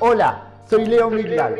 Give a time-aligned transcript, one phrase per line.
[0.00, 1.56] Hola, soy Leo Migdal.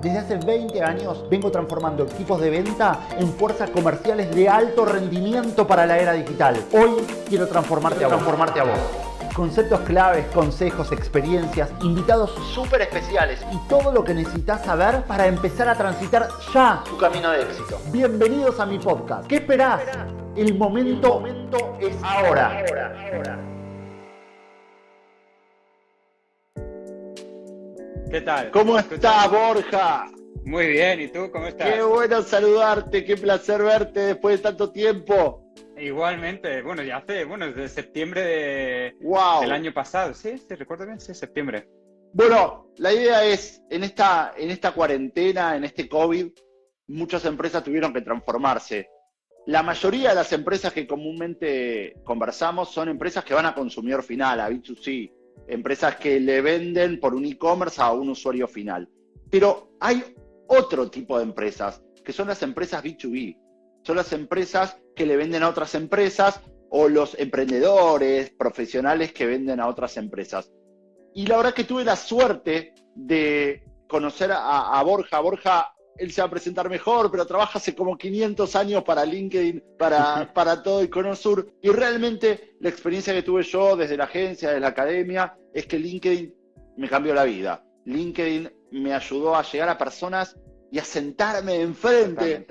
[0.00, 5.66] Desde hace 20 años vengo transformando equipos de venta en fuerzas comerciales de alto rendimiento
[5.66, 6.54] para la era digital.
[6.72, 8.16] Hoy quiero transformarte, a, vos.
[8.18, 8.78] transformarte a vos.
[9.34, 15.68] Conceptos claves, consejos, experiencias, invitados súper especiales y todo lo que necesitas saber para empezar
[15.68, 17.80] a transitar ya tu camino de éxito.
[17.90, 19.26] Bienvenidos a mi podcast.
[19.26, 19.82] ¿Qué esperás?
[20.36, 22.60] El momento, momento es ahora.
[22.60, 23.59] ahora, ahora.
[28.10, 28.50] ¿Qué tal?
[28.50, 30.10] ¿Cómo está Borja?
[30.44, 31.72] Muy bien, ¿y tú cómo estás?
[31.72, 35.44] Qué bueno saludarte, qué placer verte después de tanto tiempo.
[35.78, 39.42] Igualmente, bueno, ya hace, bueno, desde septiembre de, wow.
[39.42, 41.68] del año pasado, sí, sí, recuerdo bien, sí, septiembre.
[42.12, 46.32] Bueno, la idea es, en esta, en esta cuarentena, en este COVID,
[46.88, 48.88] muchas empresas tuvieron que transformarse.
[49.46, 54.40] La mayoría de las empresas que comúnmente conversamos son empresas que van a consumidor final,
[54.40, 55.12] a B2C,
[55.48, 58.88] empresas que le venden por un e-commerce a un usuario final.
[59.30, 60.02] Pero hay
[60.48, 63.38] otro tipo de empresas, que son las empresas B2B.
[63.82, 69.60] Son las empresas que le venden a otras empresas o los emprendedores, profesionales que venden
[69.60, 70.52] a otras empresas.
[71.14, 75.20] Y la verdad que tuve la suerte de conocer a, a Borja.
[75.20, 79.62] Borja, él se va a presentar mejor, pero trabaja hace como 500 años para LinkedIn,
[79.78, 81.52] para, para todo Icono Sur.
[81.60, 85.78] Y realmente la experiencia que tuve yo desde la agencia, desde la academia, es que
[85.78, 86.34] LinkedIn
[86.78, 87.62] me cambió la vida.
[87.84, 90.36] LinkedIn me ayudó a llegar a personas
[90.72, 92.46] y a sentarme enfrente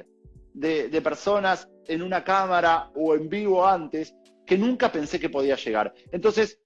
[0.53, 4.13] de, de personas en una cámara o en vivo antes
[4.45, 5.91] que nunca pensé que podía llegar.
[6.11, 6.59] Entonces,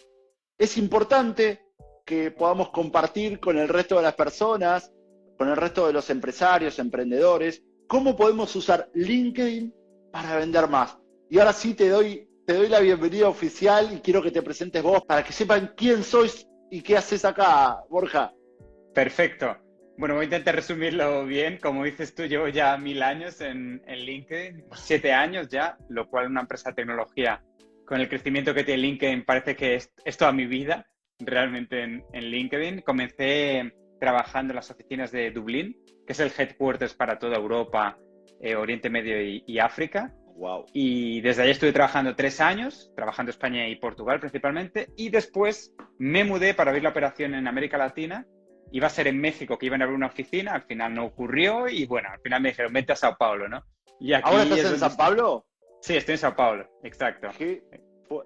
[0.58, 1.66] es importante
[2.06, 4.92] que podamos compartir con el resto de las personas,
[5.38, 9.74] con el resto de los empresarios, emprendedores, cómo podemos usar LinkedIn
[10.12, 10.98] para vender más.
[11.30, 14.82] Y ahora sí te doy, te doy la bienvenida oficial y quiero que te presentes
[14.84, 18.34] vos para que sepan quién sois y qué haces acá, Borja.
[18.94, 19.58] Perfecto.
[19.98, 21.60] Bueno, voy a intentar resumirlo bien.
[21.62, 26.42] Como dices tú, llevo ya mil años en, LinkedIn, siete años ya, lo cual una
[26.42, 27.44] empresa de tecnología
[27.86, 30.88] con el crecimiento que tiene LinkedIn parece que es, es toda mi vida
[31.20, 32.82] realmente en, en, LinkedIn.
[32.82, 33.72] Comencé
[34.04, 37.98] trabajando en las oficinas de Dublín, que es el headquarters para toda Europa,
[38.42, 40.14] eh, Oriente Medio y, y, África.
[40.36, 40.66] Wow.
[40.74, 46.26] Y desde ahí estuve trabajando tres años, trabajando España y Portugal principalmente, y después me
[46.26, 48.28] mudé para abrir la operación en América Latina
[48.74, 51.70] iba a ser en México que iban a abrir una oficina, al final no ocurrió
[51.70, 53.64] y bueno, al final me dijeron, vete a Sao Paulo, ¿no?
[54.02, 55.46] Y aquí ¿Ahora estás en Sao Paulo?
[55.80, 57.30] Sí, estoy en Sao Paulo, exacto.
[57.38, 57.64] ¿Qué?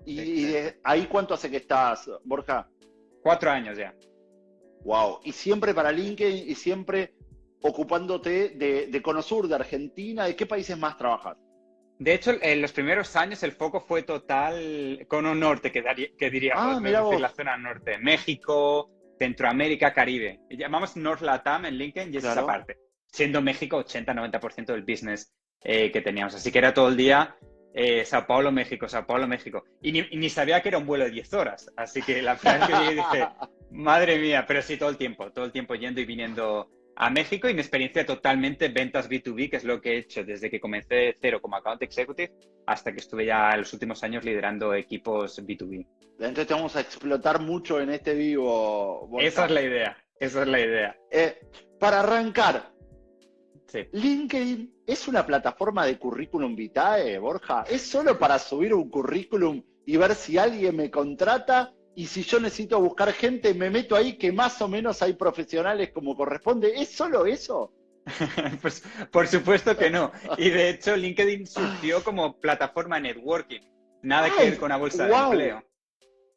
[0.06, 2.68] ¿Y, ¿Y, ahí cuánto hace que estás, Borja?
[3.22, 3.94] Cuatro años ya.
[4.84, 7.14] Wow, y siempre para LinkedIn y siempre
[7.62, 11.38] ocupándote de, de Conosur, de Argentina, ¿de qué países más trabajas?
[12.00, 16.30] De hecho, en los primeros años el foco fue total Cono Norte, que, daría, que
[16.30, 17.98] diríamos, ah, mira decir, la zona norte.
[17.98, 20.42] México, Centroamérica, Caribe.
[20.52, 22.42] Llamamos North Latam en LinkedIn y es claro.
[22.42, 22.78] esa parte.
[23.12, 25.34] Siendo México 80-90% del business
[25.64, 26.36] eh, que teníamos.
[26.36, 27.36] Así que era todo el día
[27.74, 29.64] eh, Sao Paulo, México, Sao Paulo, México.
[29.82, 31.72] Y ni, y ni, sabía que era un vuelo de 10 horas.
[31.76, 33.28] Así que la vez que dije,
[33.72, 37.48] madre mía, pero sí todo el tiempo, todo el tiempo yendo y viniendo a México
[37.48, 41.16] y mi experiencia totalmente ventas B2B, que es lo que he hecho desde que comencé
[41.22, 42.34] cero como account executive
[42.66, 45.88] hasta que estuve ya en los últimos años liderando equipos B2B.
[46.20, 49.08] Entonces te vamos a explotar mucho en este vivo.
[49.08, 49.28] Borja.
[49.28, 50.98] Esa es la idea, esa es la idea.
[51.12, 51.40] Eh,
[51.80, 52.74] para arrancar,
[53.68, 53.86] sí.
[53.92, 57.64] LinkedIn es una plataforma de currículum vitae, Borja.
[57.70, 61.74] ¿Es solo para subir un currículum y ver si alguien me contrata?
[61.98, 65.90] Y si yo necesito buscar gente, me meto ahí que más o menos hay profesionales
[65.90, 66.80] como corresponde.
[66.80, 67.74] ¿Es solo eso?
[68.62, 70.12] pues por supuesto que no.
[70.38, 73.62] Y de hecho, LinkedIn surgió como plataforma networking.
[74.04, 75.16] Nada Ay, que ver con una bolsa wow.
[75.18, 75.64] de empleo.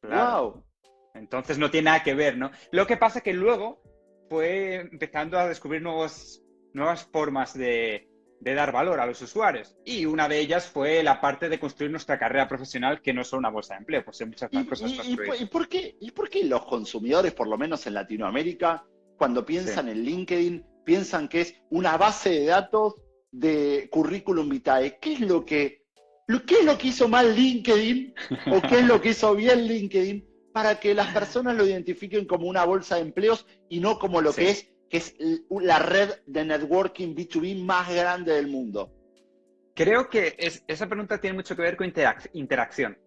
[0.00, 0.40] Claro.
[0.40, 0.64] Wow.
[1.12, 2.50] Entonces no tiene nada que ver, ¿no?
[2.72, 3.82] Lo que pasa que luego
[4.30, 8.09] fue empezando a descubrir nuevos, nuevas formas de,
[8.40, 9.76] de, dar valor a los usuarios.
[9.84, 13.28] Y una de ellas fue la parte de construir nuestra carrera profesional, que no es
[13.28, 15.12] solo una bolsa de empleo, pues hay muchas más ¿Y, cosas y,
[15.42, 18.84] y, por qué, ¿Y por qué los consumidores, por lo menos en Latinoamérica,
[19.16, 19.90] cuando piensan sí.
[19.92, 22.94] en LinkedIn, piensan que es una base de datos
[23.30, 24.98] de currículum vitae?
[25.00, 25.84] ¿Qué es lo que,
[26.46, 28.14] qué es lo que hizo mal LinkedIn
[28.52, 32.48] o qué es lo que hizo bien LinkedIn para que las personas lo identifiquen como
[32.48, 34.40] una bolsa de empleos y no como lo sí.
[34.40, 35.14] que es que es
[35.48, 38.92] la red de networking B2B más grande del mundo?
[39.74, 42.98] Creo que es, esa pregunta tiene mucho que ver con interac interacción.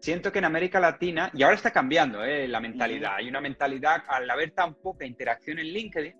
[0.00, 2.46] Siento que en América Latina, y ahora está cambiando ¿eh?
[2.48, 6.14] la mentalidad, hay una mentalidad, al haber tan poca interacción en LinkedIn,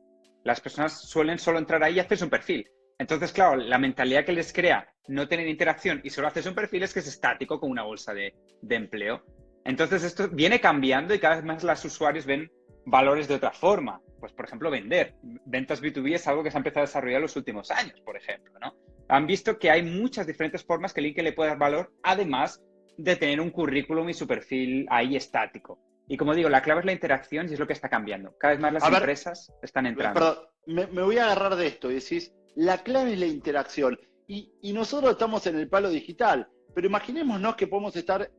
[0.45, 2.69] las personas suelen solo entrar ahí y hacerse un perfil.
[2.99, 6.85] Entonces, claro, la mentalidad que les crea no tener interacción y solo haces un perfil
[6.85, 9.23] es que es estático como una bolsa de, de empleo.
[9.65, 12.51] Entonces, esto viene cambiando y cada vez más los usuarios ven
[12.87, 14.01] valores de otra forma.
[14.21, 15.15] Pues, por ejemplo, vender.
[15.23, 18.17] Ventas B2B es algo que se ha empezado a desarrollar en los últimos años, por
[18.17, 18.75] ejemplo, ¿no?
[19.09, 22.63] Han visto que hay muchas diferentes formas que LinkedIn le puede dar valor, además
[22.97, 25.79] de tener un currículum y su perfil ahí estático.
[26.09, 28.37] Y como digo, la clave es la interacción y es lo que está cambiando.
[28.39, 30.19] Cada vez más las empresas están entrando.
[30.67, 33.99] Perdón, me, voy a agarrar de esto y decís, la clave es la interacción.
[34.27, 38.31] Y, y nosotros estamos en el palo digital, pero imaginémonos que podemos estar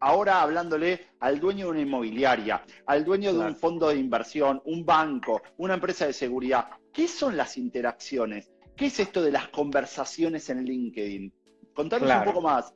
[0.00, 4.84] ahora hablándole al dueño de una inmobiliaria, al dueño de un fondo de inversión, un
[4.84, 6.68] banco, una empresa de seguridad.
[6.92, 8.50] ¿Qué son las interacciones?
[8.76, 11.32] ¿Qué es esto de las conversaciones en LinkedIn?
[11.74, 12.74] Contanos un poco más.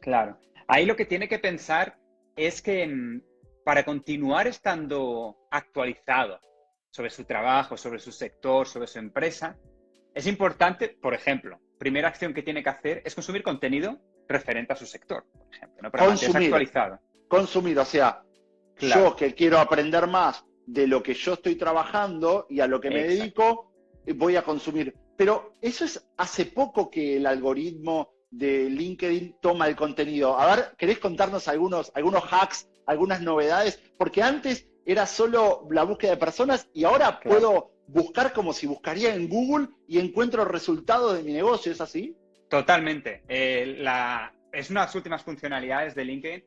[0.00, 0.38] Claro.
[0.68, 1.98] Ahí lo que tiene que pensar
[2.36, 3.20] es que
[3.64, 6.40] para continuar estando actualizado
[6.90, 9.56] sobre su trabajo, sobre su sector, sobre su empresa,
[10.14, 14.76] es importante, por ejemplo, primera acción que tiene que hacer es consumir contenido referente a
[14.76, 17.00] su sector, por ejemplo, para consumir, actualizado.
[17.28, 18.22] Consumir, o sea,
[18.78, 22.90] yo que quiero aprender más de lo que yo estoy trabajando y a lo que
[22.90, 23.72] me dedico,
[24.14, 24.94] voy a consumir.
[25.16, 30.38] Pero eso es hace poco que el algoritmo de LinkedIn toma el contenido.
[30.38, 33.80] A ver, ¿querés contarnos algunos, algunos hacks, algunas novedades?
[33.98, 39.14] Porque antes era solo la búsqueda de personas y ahora puedo buscar como si buscaría
[39.14, 42.16] en Google y encuentro resultados de mi negocio, ¿es así?
[42.52, 43.22] Totalmente.
[43.28, 43.82] Eh,
[44.52, 46.44] es una de las últimas funcionalidades de LinkedIn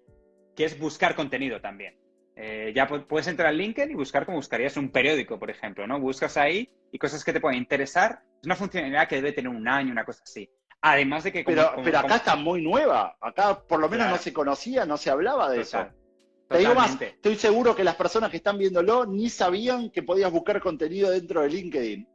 [0.55, 1.97] que es buscar contenido también.
[2.35, 5.99] Eh, ya puedes entrar al LinkedIn y buscar como buscarías un periódico, por ejemplo, ¿no?
[5.99, 8.21] Buscas ahí y cosas que te pueden interesar.
[8.39, 10.47] Es una funcionalidad que debe tener un año, una cosa así.
[10.79, 11.43] Además de que...
[11.43, 13.17] pero, pero acá está muy nueva.
[13.19, 15.87] Acá por lo menos no se conocía, no se hablaba de eso.
[16.47, 20.31] Te digo más, estoy seguro que las personas que están viéndolo ni sabían que podías
[20.31, 22.07] buscar contenido dentro de LinkedIn.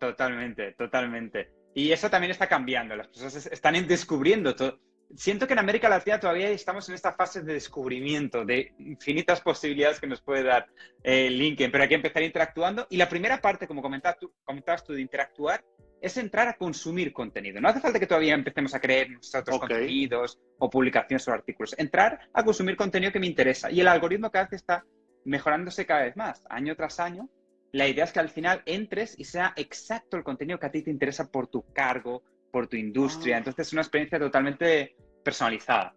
[0.00, 1.52] Totalmente, totalmente.
[1.74, 2.94] Y eso también está cambiando.
[2.94, 4.78] Las personas están descubriendo todo.
[5.16, 10.00] Siento que en América Latina todavía estamos en esta fase de descubrimiento de infinitas posibilidades
[10.00, 10.66] que nos puede dar
[11.02, 12.86] eh, LinkedIn, pero hay que empezar interactuando.
[12.90, 15.64] Y la primera parte, como comentabas tú, comentabas tú de interactuar,
[16.00, 17.60] es entrar a consumir contenido.
[17.60, 21.74] No hace falta que todavía empecemos a creer nuestros contenidos o publicaciones o artículos.
[21.78, 23.70] Entrar a consumir contenido que me interesa.
[23.70, 24.84] Y el algoritmo cada vez está
[25.24, 27.28] mejorándose cada vez más, año tras año,
[27.74, 30.82] la idea es que al final entres y sea exacto el contenido que a ti
[30.82, 32.22] te interesa por tu cargo,
[32.52, 33.34] por tu industria.
[33.34, 33.38] Ah.
[33.38, 34.94] Entonces es una experiencia totalmente
[35.24, 35.92] personalizada.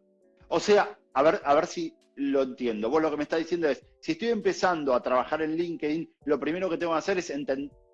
[0.48, 2.90] O sea, a ver, a ver si lo entiendo.
[2.90, 6.40] Vos lo que me estás diciendo es, si estoy empezando a trabajar en LinkedIn, lo
[6.40, 7.32] primero que tengo que hacer es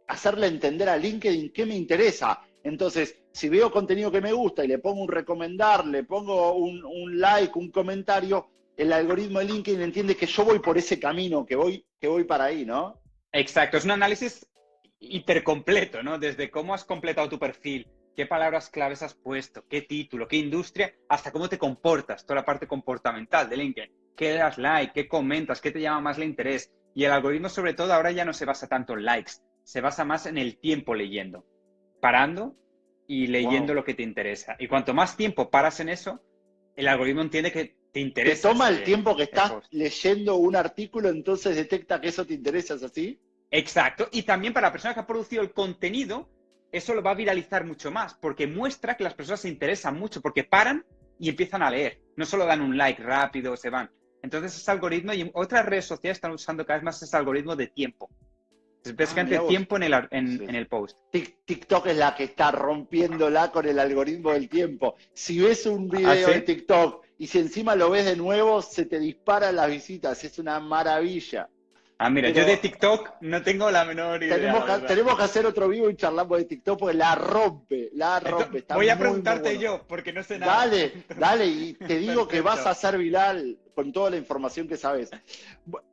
[0.07, 2.39] hacerle entender a LinkedIn qué me interesa.
[2.63, 6.85] Entonces, si veo contenido que me gusta y le pongo un recomendar, le pongo un,
[6.85, 8.47] un like, un comentario,
[8.77, 12.23] el algoritmo de LinkedIn entiende que yo voy por ese camino, que voy, que voy
[12.23, 13.02] para ahí, ¿no?
[13.33, 14.47] Exacto, es un análisis
[14.99, 16.19] hipercompleto, ¿no?
[16.19, 20.93] Desde cómo has completado tu perfil, qué palabras claves has puesto, qué título, qué industria,
[21.09, 23.91] hasta cómo te comportas, toda la parte comportamental de LinkedIn.
[24.15, 24.93] ¿Qué das like?
[24.93, 25.59] ¿Qué comentas?
[25.61, 26.71] ¿Qué te llama más el interés?
[26.93, 29.33] Y el algoritmo, sobre todo, ahora ya no se basa tanto en likes,
[29.63, 31.43] se basa más en el tiempo leyendo,
[31.99, 32.55] parando
[33.07, 34.55] y leyendo lo que te interesa.
[34.59, 36.21] Y cuanto más tiempo paras en eso,
[36.75, 38.49] el algoritmo entiende que te interesa.
[38.49, 42.73] Te toma el tiempo que estás leyendo un artículo, entonces detecta que eso te interesa,
[42.73, 43.19] ¿es así?
[43.51, 44.09] Exacto.
[44.11, 46.27] Y también para la persona que ha producido el contenido,
[46.71, 50.21] eso lo va a viralizar mucho más, porque muestra que las personas se interesan mucho,
[50.21, 50.83] porque paran
[51.19, 52.01] y empiezan a leer.
[52.15, 53.91] No solo dan un like rápido o se van.
[54.23, 57.67] Entonces, ese algoritmo, y otras redes sociales están usando cada vez más ese algoritmo de
[57.67, 58.09] tiempo.
[58.83, 60.97] Es ah, básicamente tiempo en el, en, el post.
[61.11, 64.95] TikTok es la que está rompiéndola con el algoritmo del tiempo.
[65.13, 68.83] Si ves un video ¿Ah, de TikTok y si encima lo ves de nuevo, se
[68.83, 70.21] te disparan las visitas.
[70.25, 71.47] Es una maravilla.
[71.97, 74.35] Ah, mira, yo de TikTok no tengo la menor idea.
[74.35, 78.19] Tenemos que, tenemos que, hacer otro vivo y charlamos de TikTok porque la rompe, la
[78.19, 78.65] rompe.
[78.73, 80.53] voy a preguntarte yo, porque no sé nada.
[80.57, 84.75] Dale, dale, y te digo que vas a ser viral con toda la información que
[84.75, 85.09] sabes.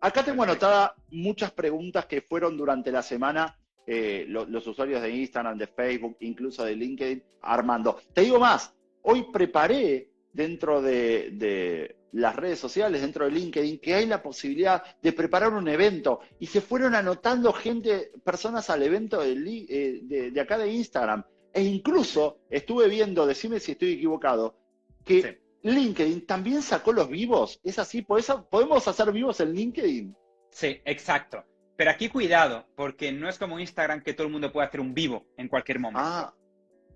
[0.01, 3.57] Acá tengo anotada muchas preguntas que fueron durante la semana
[3.87, 8.01] eh, los, usuarios de Instagram, de Facebook, incluso de LinkedIn, armando.
[8.13, 14.07] Te digo más, hoy preparé dentro de las redes sociales, dentro de LinkedIn, que hay
[14.07, 19.33] la posibilidad de preparar un evento y se fueron anotando gente, personas al evento de,
[19.69, 21.25] eh, de, acá de Instagram.
[21.53, 24.57] E incluso estuve viendo, decime si estoy equivocado,
[25.05, 27.61] que LinkedIn también sacó los vivos.
[27.65, 28.03] ¿Es así?
[28.03, 30.17] ¿Podemos hacer vivos en LinkedIn?
[30.51, 31.45] Sí, exacto.
[31.77, 34.95] Pero aquí cuidado, porque no es como Instagram que todo el mundo puede hacer un
[34.95, 36.03] vivo en cualquier momento.
[36.05, 36.35] Ah.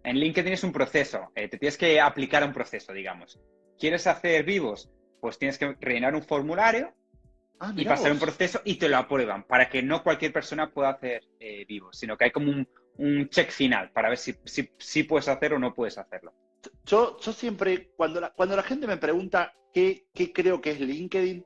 [0.05, 3.41] En LinkedIn es un proceso, eh, te tienes que aplicar a un proceso, digamos.
[3.79, 4.91] ¿Quieres hacer vivos?
[5.25, 6.93] pues tienes que rellenar un formulario
[7.59, 10.91] ah, y pasar un proceso y te lo aprueban para que no cualquier persona pueda
[10.91, 12.69] hacer eh, vivo, sino que hay como un,
[13.31, 16.35] check final para ver si, si, puedes hacer o no puedes hacerlo.
[16.85, 20.81] Yo, yo siempre, cuando la, cuando la gente me pregunta qué, qué creo que es
[20.81, 21.43] LinkedIn,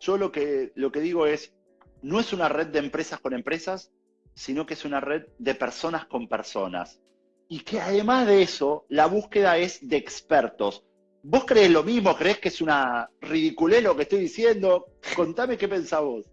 [0.00, 1.54] yo lo que, lo que digo es,
[2.02, 3.90] no es una red de empresas con empresas,
[4.34, 7.00] sino que es una red de personas con personas.
[7.48, 10.84] Y que además de eso, la búsqueda es de expertos.
[11.22, 12.16] ¿Vos crees lo mismo?
[12.16, 14.86] ¿Crees que es una ridiculez lo que estoy diciendo?
[15.16, 16.26] Contame qué pensás vos.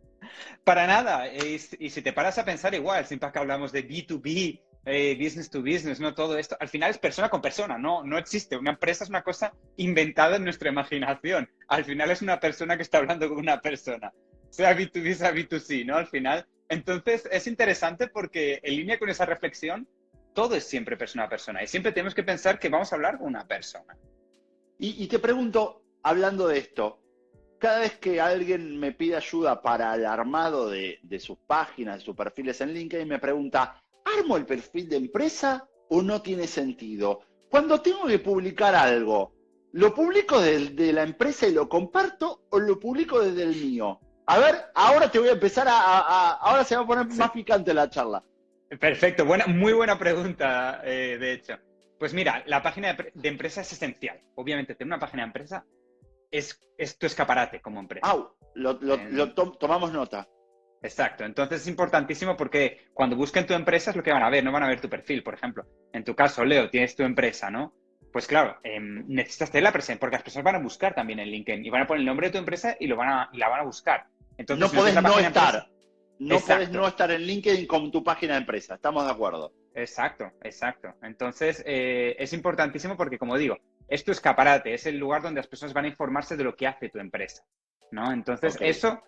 [0.64, 1.34] Para nada.
[1.34, 5.62] Y, si te paras a pensar igual, siempre que hablamos de B2B, eh, business to
[5.62, 6.14] business, ¿no?
[6.14, 8.58] Todo esto, al final es persona con persona, no, no existe.
[8.58, 11.50] Una empresa es una cosa inventada en nuestra imaginación.
[11.68, 14.12] Al final es una persona que está hablando con una persona.
[14.50, 15.96] Sea B2B, sea B2C, ¿no?
[15.96, 16.46] Al final.
[16.68, 19.88] Entonces, es interesante porque en línea con esa reflexión,
[20.34, 21.64] todo es siempre persona a persona.
[21.64, 23.98] Y siempre tenemos que pensar que vamos a hablar con una persona.
[24.84, 27.00] Y, te pregunto, hablando de esto,
[27.60, 32.06] cada vez que alguien me pide ayuda para el armado de, de sus páginas, de
[32.06, 33.80] sus perfiles en LinkedIn, me pregunta,
[34.18, 37.20] ¿armo el perfil de empresa o no tiene sentido?
[37.52, 39.36] Cuando tengo que publicar algo,
[39.74, 44.00] ¿lo publico desde la empresa y lo comparto o lo publico desde el mío?
[44.26, 46.32] A ver, ahora te voy a empezar a...
[46.42, 48.24] ahora se va a poner más picante la charla.
[48.80, 51.58] Perfecto, buena, muy buena pregunta, eh, de hecho.
[52.00, 54.20] Pues mira, la página de, empresa es esencial.
[54.36, 55.66] Obviamente, tener una página de empresa
[56.32, 56.60] es,
[56.98, 58.08] tu escaparate como empresa.
[58.08, 58.34] ¡Au!
[58.56, 60.28] Lo, tomamos nota.
[60.82, 61.26] Exacto.
[61.26, 64.52] Entonces es importantísimo porque cuando busquen tu empresa es lo que van a ver, no
[64.52, 65.66] van a ver tu perfil, por ejemplo.
[65.94, 67.74] En tu caso, Leo, tienes tu empresa, ¿no?
[68.12, 71.30] Pues claro, em, necesitas tener la presencia, porque las personas van a buscar también en
[71.30, 73.48] LinkedIn y van a poner el nombre de tu empresa y, lo van a, la
[73.48, 74.08] van a buscar.
[74.38, 75.68] Entonces, no puedes no estar.
[76.22, 79.54] No puedes no estar en LinkedIn con tu página de empresa, estamos de acuerdo.
[79.74, 80.94] Exacto, exacto.
[81.02, 85.48] Entonces, eh, es importantísimo porque, como digo, es tu escaparate, es el lugar donde las
[85.48, 87.44] personas van a informarse de lo que hace tu empresa,
[87.92, 88.12] ¿no?
[88.12, 89.02] Entonces, eso,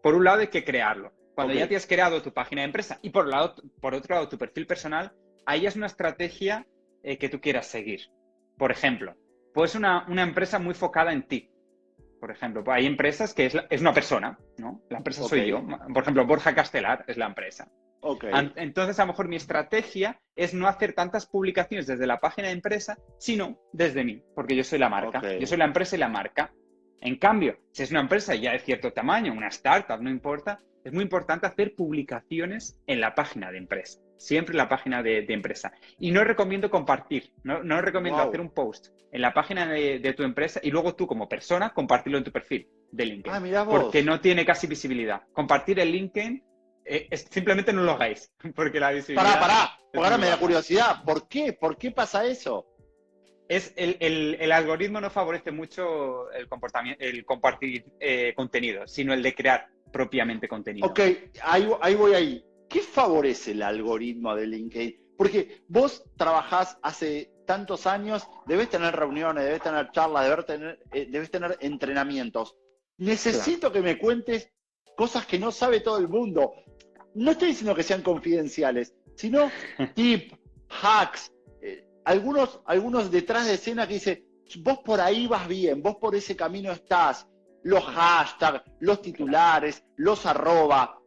[0.00, 1.12] por un lado, hay que crearlo.
[1.34, 4.28] Cuando ya te has creado tu página de empresa y por, lado, por otro lado
[4.28, 5.12] tu perfil personal,
[5.46, 6.66] ahí es una estrategia
[7.02, 8.10] eh, que tú quieras seguir.
[8.58, 9.16] Por ejemplo,
[9.54, 11.50] pues una, una empresa muy focada en ti.
[12.20, 14.82] Por ejemplo, hay empresas que es, es una persona, ¿no?
[14.90, 15.66] La empresa soy yo.
[15.92, 17.68] Por ejemplo, Borja Castelar es la empresa.
[18.02, 18.30] Okay.
[18.56, 22.54] Entonces, a lo mejor mi estrategia es no hacer tantas publicaciones desde la página de
[22.54, 25.20] empresa, sino desde mí, porque yo soy la marca.
[25.38, 26.52] Yo soy la empresa y la marca.
[27.00, 30.92] En cambio, si es una empresa ya de cierto tamaño, una startup, no importa, es
[30.92, 35.72] muy importante hacer publicaciones en la página de empresa, siempre en la página de, empresa.
[35.98, 40.22] Y no recomiendo compartir, no, no recomiendo hacer un post en la página de, tu
[40.22, 43.34] empresa y luego tú como persona compartirlo en tu perfil de LinkedIn.
[43.34, 43.82] Ah, mira vos.
[43.82, 45.22] Porque no tiene casi visibilidad.
[45.32, 46.44] Compartir el LinkedIn,
[46.84, 49.24] eh, simplemente no lo hagáis, porque la visibilidad...
[49.24, 51.52] Pará, pará, ahora me da curiosidad, ¿por qué?
[51.52, 52.66] ¿Por qué pasa eso?
[53.48, 59.34] Es el, algoritmo no favorece mucho el, comportamiento, el compartir eh, contenido, sino el de
[59.34, 60.86] crear propiamente contenido.
[60.86, 61.00] Ok,
[61.42, 62.44] ahí, voy ahí.
[62.70, 65.14] ¿Qué favorece el algoritmo de LinkedIn?
[65.18, 71.08] Porque vos trabajás hace tantos años, debes tener reuniones, debes tener charlas, debes tener, eh,
[71.10, 72.56] debes tener entrenamientos.
[72.96, 74.52] Necesito que me cuentes
[74.96, 76.52] cosas que no sabe todo el mundo.
[77.14, 79.50] No estoy diciendo que sean confidenciales, sino
[79.96, 80.32] tip,
[80.68, 84.24] hacks, eh, algunos, algunos detrás de escena que dice,
[84.60, 87.26] vos por ahí vas bien, vos por ese camino estás,
[87.64, 90.99] los hashtags, los titulares, los arroba.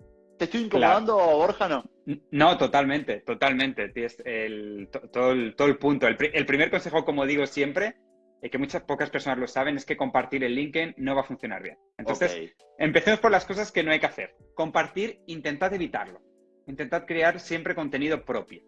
[0.44, 1.86] ¿Te estoy incomodando, Borja, no?
[2.32, 3.94] No, totalmente, totalmente.
[4.26, 6.06] El, todo, el, todo el punto.
[6.06, 7.96] El, primer consejo, como digo siempre,
[8.42, 11.24] y que muchas pocas personas lo saben, es que compartir el LinkedIn no va a
[11.24, 11.78] funcionar bien.
[11.98, 14.36] Entonces, empecemos por las cosas que no hay que hacer.
[14.54, 16.22] Compartir, intentad evitarlo.
[16.68, 18.64] Intentad crear siempre contenido propio.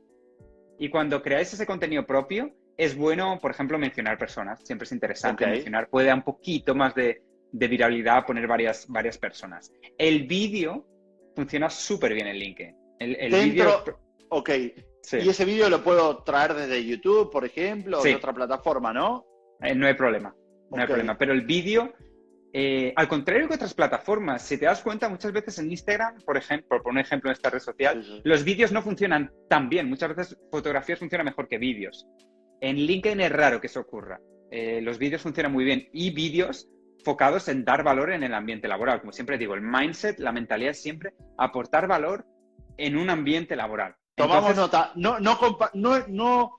[0.80, 4.66] Y cuando creáis ese contenido propio, es bueno, por ejemplo, mencionar personas.
[4.66, 5.90] Siempre es interesante mencionar.
[5.90, 9.74] Puede dar un poquito más de, de viralidad poner varias, varias personas.
[9.98, 10.86] El vídeo
[11.36, 12.76] funciona súper bien en LinkedIn.
[13.00, 13.62] El, el
[14.30, 14.50] Ok.
[15.14, 19.26] Y ese vídeo lo puedo traer desde YouTube, por ejemplo, o de otra plataforma, ¿no?
[19.62, 20.36] Eh, no hay problema.
[20.72, 21.18] No hay problema.
[21.18, 21.94] Pero el vídeo,
[22.52, 26.38] eh, al contrario que otras plataformas, si te das cuenta, muchas veces en Instagram, por
[26.38, 29.88] ejemplo, por poner un ejemplo en esta red social, los vídeos no funcionan tan bien.
[29.88, 32.08] Muchas veces fotografías funcionan mejor que vídeos.
[32.62, 34.20] En LinkedIn es raro que eso ocurra.
[34.50, 36.68] Eh, los vídeos funcionan muy bien y vídeos
[37.06, 39.00] enfocados en dar valor en el ambiente laboral.
[39.00, 42.26] Como siempre digo, el mindset, la mentalidad es siempre aportar valor
[42.78, 43.96] en un ambiente laboral.
[44.16, 44.92] Tomamos nota.
[44.96, 45.38] No, no,
[45.76, 46.58] no, no,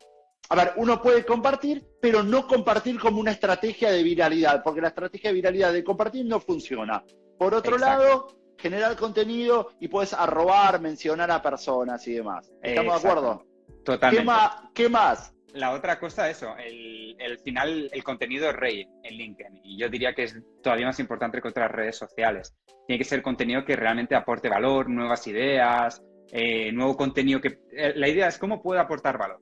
[0.49, 4.88] a ver, uno puede compartir, pero no compartir como una estrategia de viralidad, porque la
[4.88, 7.03] estrategia de viralidad de compartir no funciona.
[7.37, 12.53] Por otro lado, generar contenido y puedes arrobar, mencionar a personas y demás.
[12.62, 13.47] ¿Estamos de acuerdo?
[13.85, 14.33] Totalmente.
[14.73, 15.35] ¿Qué más?
[15.55, 19.61] La otra cosa, eso, el, el final, el contenido es rey en LinkedIn.
[19.65, 22.55] Y yo diría que es todavía más importante que otras redes sociales.
[22.87, 27.59] Tiene que ser contenido que realmente aporte valor, nuevas ideas, eh, nuevo contenido que...
[27.73, 29.41] Eh, la idea es cómo puedo aportar valor.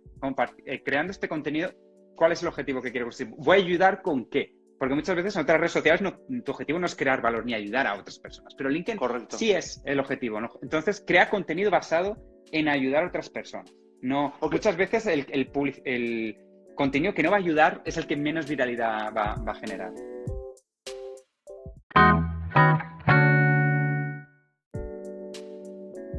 [0.66, 1.73] Eh, creando este contenido,
[2.14, 3.34] ¿cuál es el objetivo que quiero conseguir?
[3.37, 4.54] ¿Voy a ayudar con qué?
[4.78, 6.02] Porque muchas veces en otras redes sociales
[6.44, 9.80] tu objetivo no es crear valor ni ayudar a otras personas, pero LinkedIn sí es
[9.84, 10.38] el objetivo.
[10.62, 12.16] Entonces, crea contenido basado
[12.50, 13.73] en ayudar a otras personas.
[14.04, 16.37] No, Muchas veces el, el,
[16.75, 19.94] contenido que no va a ayudar es el que menos viralidad va, va a generar.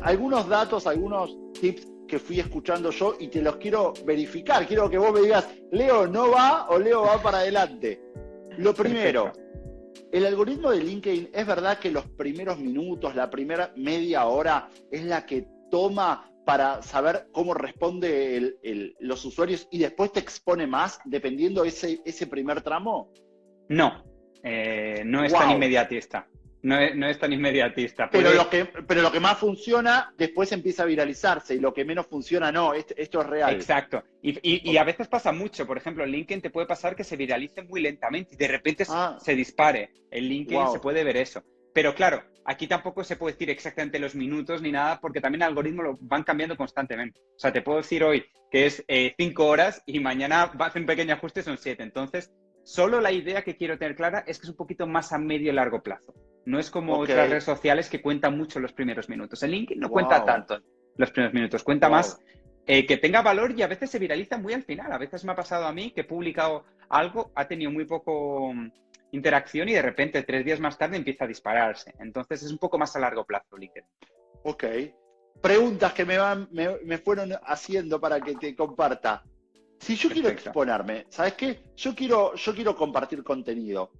[0.01, 4.65] Algunos datos, algunos tips que fui escuchando yo y te los quiero verificar.
[4.65, 8.01] Quiero que vos me digas, Leo no va o Leo va para adelante.
[8.57, 9.31] Lo primero,
[10.11, 15.05] el algoritmo de LinkedIn, es verdad que los primeros minutos, la primera media hora es
[15.05, 18.57] la que toma para saber cómo responde
[18.99, 23.11] los usuarios y después te expone más dependiendo ese, ese primer tramo?
[23.67, 24.03] No,
[24.43, 26.27] eh, no es tan inmediatista.
[26.65, 28.09] No es, tan inmediatista.
[28.11, 31.85] Pero, lo que, pero lo que más funciona después empieza a viralizarse y lo que
[31.85, 33.53] menos funciona no, esto, es real.
[33.53, 34.03] Exacto.
[34.23, 35.67] Y, a veces pasa mucho.
[35.67, 38.83] Por ejemplo, en LinkedIn te puede pasar que se viralice muy lentamente y de repente
[38.89, 39.15] ah.
[39.21, 39.91] se dispare.
[40.09, 41.43] En LinkedIn se puede ver eso.
[41.75, 45.49] Pero claro, aquí tampoco se puede decir exactamente los minutos ni nada porque también el
[45.49, 47.19] algoritmo lo van cambiando constantemente.
[47.19, 50.69] O sea, te puedo decir hoy que es eh, cinco horas y mañana va a
[50.69, 51.83] hacer un pequeño ajuste, son siete.
[51.83, 52.31] Entonces,
[52.65, 55.51] Solo la idea que quiero tener clara es que es un poquito más a medio
[55.51, 56.15] y largo plazo.
[56.45, 59.43] No es como otras redes sociales que cuentan mucho los primeros minutos.
[59.43, 60.59] El LinkedIn no cuenta tanto
[60.97, 62.17] los primeros minutos, cuenta más
[62.65, 64.91] eh, que tenga valor y a veces se viraliza muy al final.
[64.91, 68.51] A veces me ha pasado a mí que he publicado algo, ha tenido muy poco
[69.15, 71.93] interacción y de repente tres días más tarde empieza a dispararse.
[71.99, 73.87] Entonces es un poco más a largo plazo LinkedIn.
[74.43, 74.63] Ok.
[75.41, 79.23] Preguntas que me, van, me fueron haciendo para que te comparta.
[79.79, 81.63] Si yo quiero exponerme, ¿sabes qué?
[81.75, 83.91] Yo quiero, yo quiero compartir contenido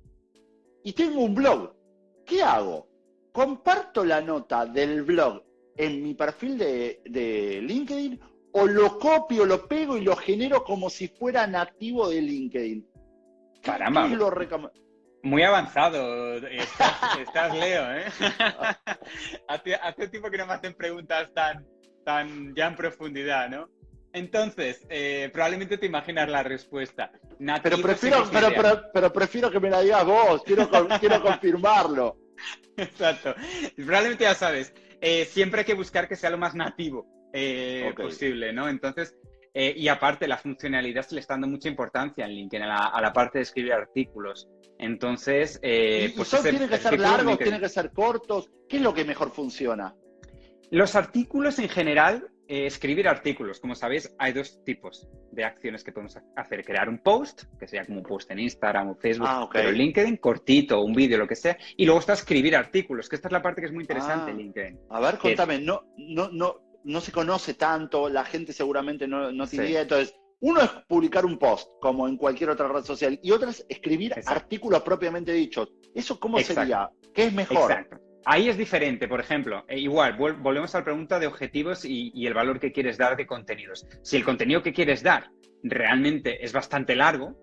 [0.83, 1.75] y tengo un blog.
[2.25, 2.87] ¿Qué hago?
[3.31, 5.43] ¿Comparto la nota del blog
[5.75, 8.19] en mi perfil de, LinkedIn
[8.53, 12.87] o lo copio, lo pego y lo genero como si fuera nativo de LinkedIn?
[13.61, 14.07] Caramba.
[15.25, 18.05] Muy avanzado estás, Leo, ¿eh?
[19.47, 21.65] hace, hace, tiempo que no me hacen preguntas tan,
[22.05, 23.67] tan ya en profundidad, ¿no?
[24.13, 27.11] Entonces, eh, probablemente te imaginas la respuesta.
[27.61, 28.23] pero prefiero,
[28.93, 30.69] pero, prefiero que me la digas vos, quiero,
[30.99, 32.17] quiero confirmarlo.
[32.77, 33.35] Exacto.
[33.75, 38.53] Probablemente ya sabes, eh, siempre hay que buscar que sea lo más nativo eh, posible,
[38.53, 38.69] ¿no?
[38.69, 39.17] Entonces,
[39.55, 43.39] y aparte, la funcionalidad se le está dando mucha importancia en LinkedIn, a la, parte
[43.39, 44.49] de escribir artículos.
[44.77, 48.51] Entonces, pues tienen que ser largos, tienen que ser cortos.
[48.67, 49.95] ¿Qué es lo que mejor funciona?
[50.71, 53.59] Los artículos en general eh, escribir artículos.
[53.59, 56.63] Como sabéis, hay dos tipos de acciones que podemos hacer.
[56.63, 60.17] Crear un post, que sería como un post en Instagram o Facebook, ah, pero LinkedIn,
[60.17, 61.57] cortito, un vídeo, lo que sea.
[61.75, 64.37] Y luego está escribir artículos, que esta es la parte que es muy interesante en
[64.37, 64.41] ah.
[64.41, 64.79] LinkedIn.
[64.91, 69.47] A ver, contame, no, no, no, no se conoce tanto, la gente seguramente no, no
[69.47, 69.81] tiene idea.
[69.81, 73.65] Entonces, uno es publicar un post, como en cualquier otra red social, y otra es
[73.67, 75.73] escribir artículos propiamente dichos.
[75.93, 76.89] ¿Eso cómo sería?
[77.13, 77.71] ¿Qué es mejor?
[77.71, 77.97] Exacto.
[78.27, 82.33] Ahí es diferente, por ejemplo, e igual, volvemos a la pregunta de objetivos y, el
[82.33, 83.85] valor que quieres dar de contenidos.
[84.01, 85.29] Si el contenido que quieres dar
[85.63, 87.35] realmente es bastante largo,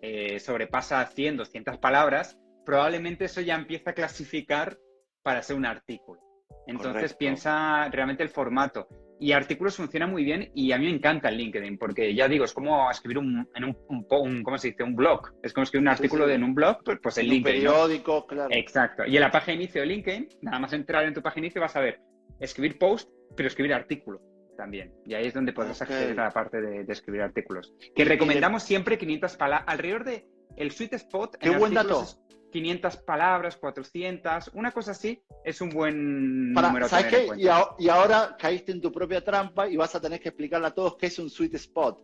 [0.00, 4.78] eh, sobrepasa 100, 200 palabras, probablemente eso ya empieza a clasificar
[5.22, 6.20] para ser un artículo.
[6.66, 8.88] Entonces piensa realmente el formato.
[9.18, 12.44] Y artículos funciona muy bien y a mí me encanta el LinkedIn porque ya digo,
[12.44, 14.82] es como escribir un, en un, un, ¿cómo se dice?
[14.82, 15.32] Un blog.
[15.44, 17.68] Es como escribir un artículo en un blog, pues, pues el LinkedIn.
[17.68, 18.48] Un periódico, claro.
[18.50, 19.04] Exacto.
[19.06, 21.46] Y en la página de inicio de LinkedIn, nada más entrar en tu página de
[21.46, 22.00] inicio vas a ver
[22.40, 24.20] escribir post, pero escribir artículo
[24.56, 24.92] también.
[25.06, 27.72] Y ahí es donde puedes acceder a la parte de, escribir artículos.
[27.94, 29.68] Que recomendamos siempre 500 palabras.
[29.68, 31.36] Alrededor de el sweet spot.
[31.38, 32.04] Qué buen dato.
[32.52, 36.88] 500 palabras, 400, una cosa así, es un buen número.
[36.88, 37.28] ¿Sabes qué?
[37.36, 40.96] Y, ahora caíste en tu propia trampa y vas a tener que explicarle a todos
[40.96, 41.98] qué es un sweet spot.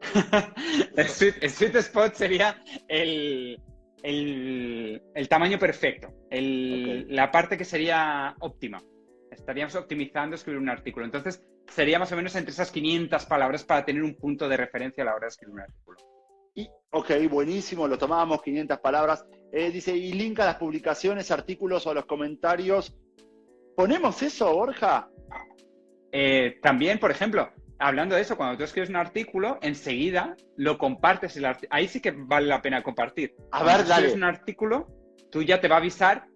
[0.96, 3.60] el, sweet, spot sería el,
[4.02, 8.80] el, tamaño perfecto, la parte que sería óptima.
[9.30, 11.04] Estaríamos optimizando escribir un artículo.
[11.04, 15.02] Entonces, sería más o menos entre esas 500 palabras para tener un punto de referencia
[15.02, 15.98] a la hora de escribir un artículo.
[16.54, 19.26] Y, ok, buenísimo, lo tomábamos 500 palabras.
[19.52, 22.96] Eh, dice, y link a las publicaciones, artículos o los comentarios.
[23.76, 25.08] ¿Ponemos eso, Borja?
[26.12, 31.36] Eh, también, por ejemplo, hablando de eso, cuando tú escribes un artículo, enseguida lo compartes.
[31.36, 33.34] El Ahí sí que vale la pena compartir.
[33.52, 34.06] A ver, dale.
[34.06, 34.88] escribes un artículo,
[35.30, 36.26] tú ya te va a avisar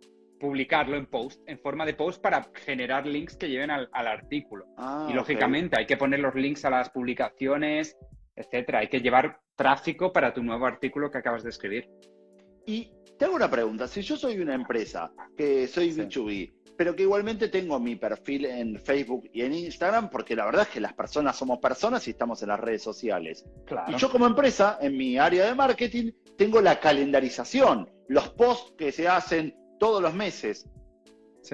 [0.43, 4.67] publicarlo en post, en forma de post para generar links que lleven al, artículo.
[4.77, 7.97] Ah, y lógicamente hay que poner los links a las publicaciones,
[8.37, 8.81] etcétera.
[8.81, 11.89] Hay que llevar tráfico para tu nuevo artículo que acabas de escribir.
[12.67, 13.89] Y te hago una pregunta.
[13.89, 18.79] Si yo soy una empresa, que soy B2B, pero que igualmente tengo mi perfil en
[18.79, 22.43] Facebook y en Instagram, porque la verdad es que las personas somos personas y estamos
[22.43, 23.45] en las redes sociales.
[23.89, 28.91] Y yo como empresa, en mi área de marketing, tengo la calendarización, los posts que
[28.91, 30.69] se hacen todos los meses.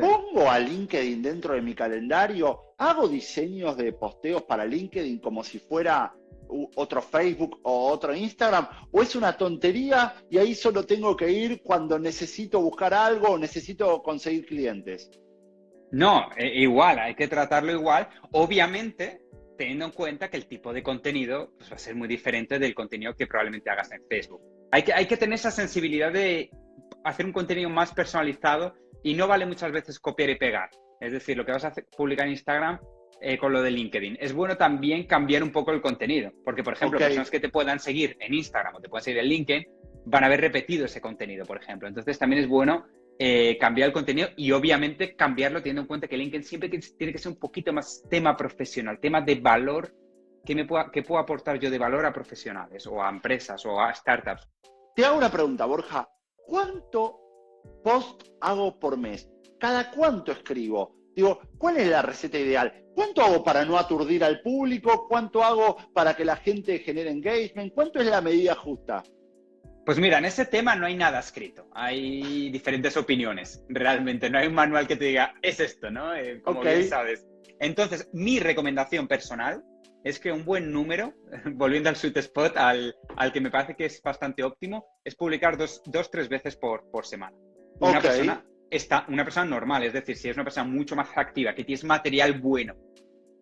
[0.01, 5.59] Pongo a LinkedIn dentro de mi calendario, hago diseños de posteos para LinkedIn como si
[5.59, 6.15] fuera
[6.77, 11.63] otro Facebook o otro Instagram, o es una tontería y ahí solo tengo que ir
[11.63, 15.11] cuando necesito buscar algo o necesito conseguir clientes.
[15.91, 18.09] No, e, igual, hay que tratarlo igual.
[18.33, 19.23] Obviamente,
[19.57, 22.75] teniendo en cuenta que el tipo de contenido pues, va a ser muy diferente del
[22.75, 24.43] contenido que probablemente hagas en Facebook.
[24.71, 26.51] Hay que, hay que tener esa sensibilidad de
[27.05, 30.71] hacer un contenido más personalizado y no vale muchas veces copiar y pegar.
[31.01, 32.79] Es decir, lo que vas a publicar en Instagram
[33.21, 34.19] eh, con lo de LinkedIn.
[34.21, 37.81] Es bueno también cambiar un poco el contenido, porque, por ejemplo, personas que te puedan
[37.81, 39.67] seguir en Instagram o te puedan seguir en LinkedIn
[40.05, 41.89] van a haber repetido ese contenido, por ejemplo.
[41.89, 42.87] Entonces, también es bueno
[43.19, 47.19] eh, cambiar el contenido y, obviamente, cambiarlo teniendo en cuenta que LinkedIn siempre tiene que
[47.19, 49.95] ser un poquito más tema profesional, tema de valor
[50.45, 53.81] que, me pueda, que puedo aportar yo de valor a profesionales o a empresas o
[53.81, 54.49] a startups.
[54.95, 56.09] Te hago una pregunta, Borja.
[56.37, 57.21] ¿Cuánto
[57.83, 59.29] post hago por mes?
[59.59, 60.98] ¿Cada cuánto escribo?
[61.19, 62.73] Digo, ¿cuál es la receta ideal?
[62.95, 65.09] ¿Cuánto hago para no aturdir al público?
[65.09, 67.75] ¿Cuánto hago para que la gente genere engagement?
[67.75, 69.03] ¿Cuánto es la medida justa?
[69.85, 71.67] Pues mira, en ese tema no hay nada escrito.
[71.73, 74.31] Hay diferentes opiniones, realmente.
[74.31, 76.15] No hay un manual que te diga, es esto, ¿no?
[76.15, 77.27] Eh, como bien sabes.
[77.59, 79.65] Entonces, mi recomendación personal
[80.05, 81.15] es que un buen número,
[81.55, 82.95] volviendo al sweet spot, al,
[83.33, 87.05] que me parece que es bastante óptimo, es publicar dos, dos tres veces por, por
[87.05, 87.37] semana.
[87.81, 91.55] Una persona está una persona normal, es decir, si es una persona mucho más activa,
[91.55, 92.75] que tienes material bueno,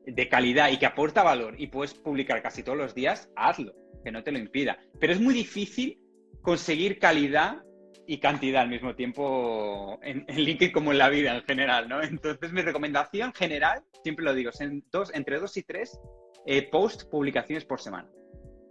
[0.04, 4.12] de calidad y que aporta valor y puedes publicar casi todos los días, hazlo, que
[4.12, 4.78] no te lo impida.
[5.00, 5.98] Pero es muy difícil
[6.42, 7.62] conseguir calidad
[8.06, 12.00] y cantidad al mismo tiempo en, LinkedIn como en la vida en general, ¿no?
[12.02, 15.98] Entonces mi recomendación general, siempre lo digo, en dos, entre dos y tres
[16.46, 18.08] eh, post publicaciones por semana.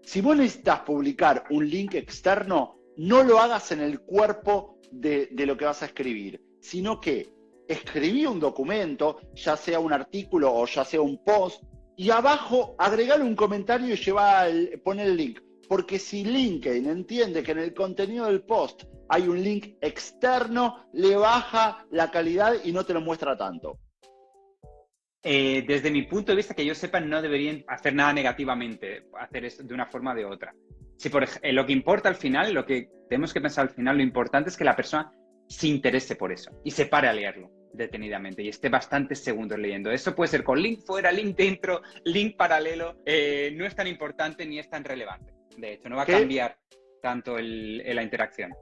[0.03, 5.57] Si vos necesitas publicar un link externo, no lo hagas en el cuerpo de, lo
[5.57, 7.29] que vas a escribir, sino que
[7.67, 11.63] escribí un documento, ya sea un artículo o ya sea un post,
[11.95, 15.39] y abajo agregale un comentario y lleva el, el link.
[15.69, 21.15] Porque si LinkedIn entiende que en el contenido del post hay un link externo, le
[21.15, 23.79] baja la calidad y no te lo muestra tanto.
[25.23, 29.45] Eh, desde mi punto de vista, que yo sepa, no deberían hacer nada negativamente, hacer
[29.45, 30.53] esto de una forma o de otra.
[30.97, 33.97] Si por ejemplo, lo que importa al final, lo que tenemos que pensar al final,
[33.97, 35.11] lo importante es que la persona
[35.47, 39.91] se interese por eso y se pare a leerlo detenidamente y esté bastantes segundos leyendo.
[39.91, 43.01] Eso puede ser con link fuera, link dentro, link paralelo.
[43.05, 45.33] Eh, no es tan importante ni es tan relevante.
[45.57, 46.57] De hecho, no va a cambiar
[47.01, 48.53] tanto la interacción.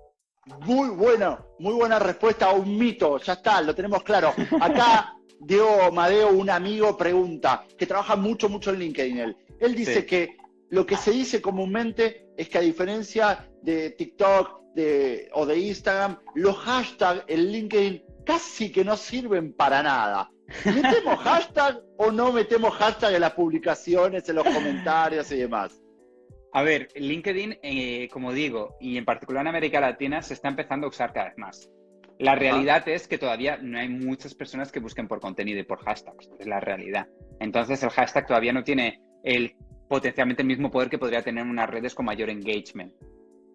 [0.62, 3.18] Muy buena, muy buena respuesta a un mito.
[3.20, 4.34] Ya está, lo tenemos claro.
[4.60, 9.20] Acá Diego Madeo, un amigo, pregunta, que trabaja mucho, mucho en LinkedIn.
[9.20, 10.38] Él, él dice que
[10.70, 14.64] lo que se dice comúnmente es que a diferencia de TikTok
[15.34, 20.30] o de Instagram, los hashtags en LinkedIn casi que no sirven para nada.
[20.66, 25.80] ¿Metemos hashtag o no metemos hashtag en las publicaciones, en los comentarios y demás?
[26.54, 30.86] A ver, LinkedIn, eh, como digo, y en particular en América Latina, se está empezando
[30.86, 31.70] a usar cada vez más.
[32.20, 35.80] La realidad es que todavía no hay muchas personas que busquen por contenido y por
[35.80, 37.08] hashtags, es la realidad.
[37.40, 39.56] Entonces el hashtag todavía no tiene el
[39.88, 42.94] potencialmente el mismo poder que podría tener unas redes con mayor engagement.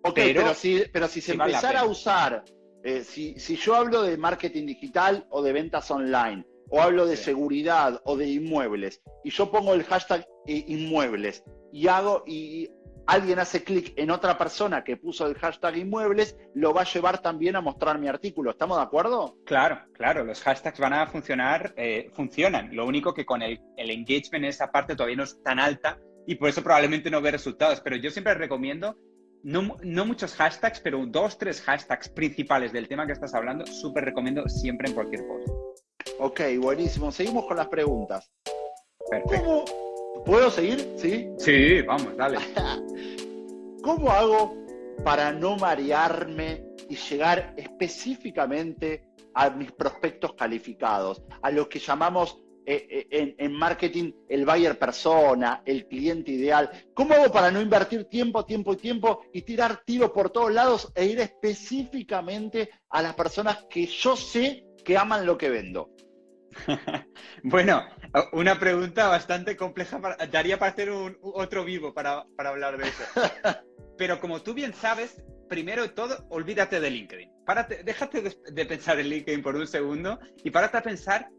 [0.05, 2.45] Ok, pero, si, pero si se empezara a usar,
[2.85, 8.01] eh, si, yo hablo de marketing digital o de ventas online, o hablo de seguridad
[8.05, 12.71] o de inmuebles, y yo pongo el hashtag inmuebles y hago y
[13.07, 17.19] alguien hace clic en otra persona que puso el hashtag inmuebles, lo va a llevar
[17.21, 18.51] también a mostrar mi artículo.
[18.51, 19.37] ¿Estamos de acuerdo?
[19.47, 22.75] Claro, claro, los hashtags van a funcionar, eh, funcionan.
[22.77, 25.99] Lo único que con el, el engagement en esa parte todavía no es tan alta
[26.29, 27.81] y por eso probablemente no ve resultados.
[27.81, 28.99] Pero yo siempre recomiendo,
[29.43, 34.05] no, no muchos hashtags, pero dos, tres hashtags principales del tema que estás hablando, súper
[34.05, 35.49] recomiendo siempre en cualquier post.
[36.19, 37.11] Ok, buenísimo.
[37.11, 38.31] Seguimos con las preguntas.
[39.11, 39.64] Perfecto.
[40.27, 40.87] ¿Puedo seguir?
[40.99, 41.31] Sí.
[41.38, 42.37] Sí, vamos, dale.
[43.83, 44.55] ¿Cómo hago
[45.03, 52.38] para no marearme y llegar específicamente a mis prospectos calificados, a lo que llamamos
[52.70, 56.70] eh, eh, en, marketing el buyer persona, el cliente ideal.
[56.92, 60.92] ¿Cómo hago para no invertir tiempo, tiempo y tiempo y tirar tiros por todos lados
[60.94, 65.94] e ir específicamente a las personas que yo sé que aman lo que vendo?
[67.42, 67.87] bueno,
[68.33, 69.98] una pregunta bastante compleja,
[70.31, 73.02] daría para hacer un, otro vivo para, para hablar de eso.
[73.96, 77.31] Pero como tú bien sabes, primero de todo, olvídate de LinkedIn.
[77.46, 81.31] Párate, déjate de, pensar en LinkedIn por un segundo y párate a pensar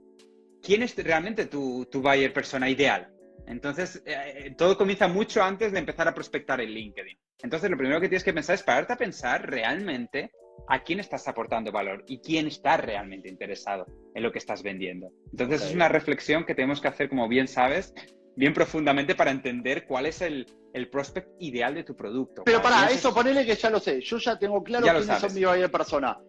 [0.61, 3.11] quién es realmente tu, tu buyer persona ideal.
[3.47, 7.17] Entonces, eh, todo comienza mucho antes de empezar a prospectar en LinkedIn.
[7.41, 10.31] Entonces, lo primero que tienes que pensar es pararte a pensar realmente
[10.67, 15.11] a quién estás aportando valor y quién está realmente interesado en lo que estás vendiendo.
[15.31, 17.93] Entonces, es una reflexión que tenemos que hacer, como bien sabes,
[18.35, 22.43] bien profundamente para entender cuál es el, el prospect ideal de tu producto.
[22.45, 24.01] Pero para eso, ponele que ya lo sé.
[24.01, 26.19] Yo ya tengo claro quiénes son mi buyer persona.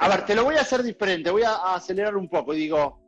[0.00, 1.30] a ver, te lo voy a hacer diferente.
[1.30, 3.07] Voy a acelerar un poco y digo,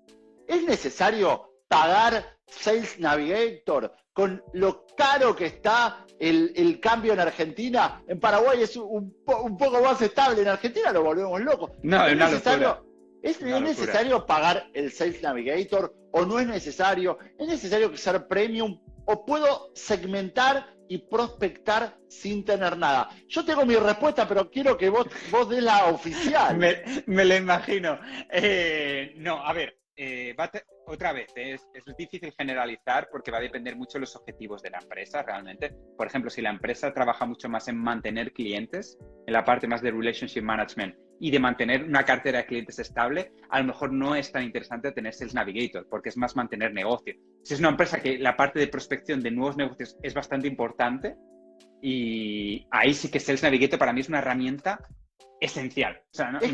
[0.50, 8.02] ¿es necesario pagar Sales Navigator con lo caro que está el, cambio en Argentina?
[8.08, 11.70] En Paraguay es un, poco más estable, en Argentina lo volvemos loco.
[11.82, 12.84] No, es, necesario.
[13.22, 17.18] ¿Es, necesario pagar el Sales Navigator o no es necesario?
[17.38, 23.08] ¿Es necesario ser premium o puedo segmentar y prospectar sin tener nada?
[23.28, 26.56] Yo tengo mi respuesta, pero quiero que vos, vos des la oficial.
[26.58, 28.00] me, me lo imagino.
[28.30, 30.34] Eh, no, a ver, eh,
[30.86, 31.60] otra vez, es,
[31.98, 35.74] difícil generalizar porque va a depender mucho de los objetivos de la empresa realmente.
[35.94, 39.82] Por ejemplo, si la empresa trabaja mucho más en mantener clientes, en la parte más
[39.82, 44.14] de relationship management y de mantener una cartera de clientes estable, a lo mejor no
[44.14, 47.14] es tan interesante tener Sales Navigator porque es más mantener negocio.
[47.44, 51.14] Si es una empresa que la parte de prospección de nuevos negocios es bastante importante,
[51.82, 54.80] y ahí sí que Sales Navigator para mí es una herramienta
[55.40, 56.02] esencial.
[56.40, 56.52] es,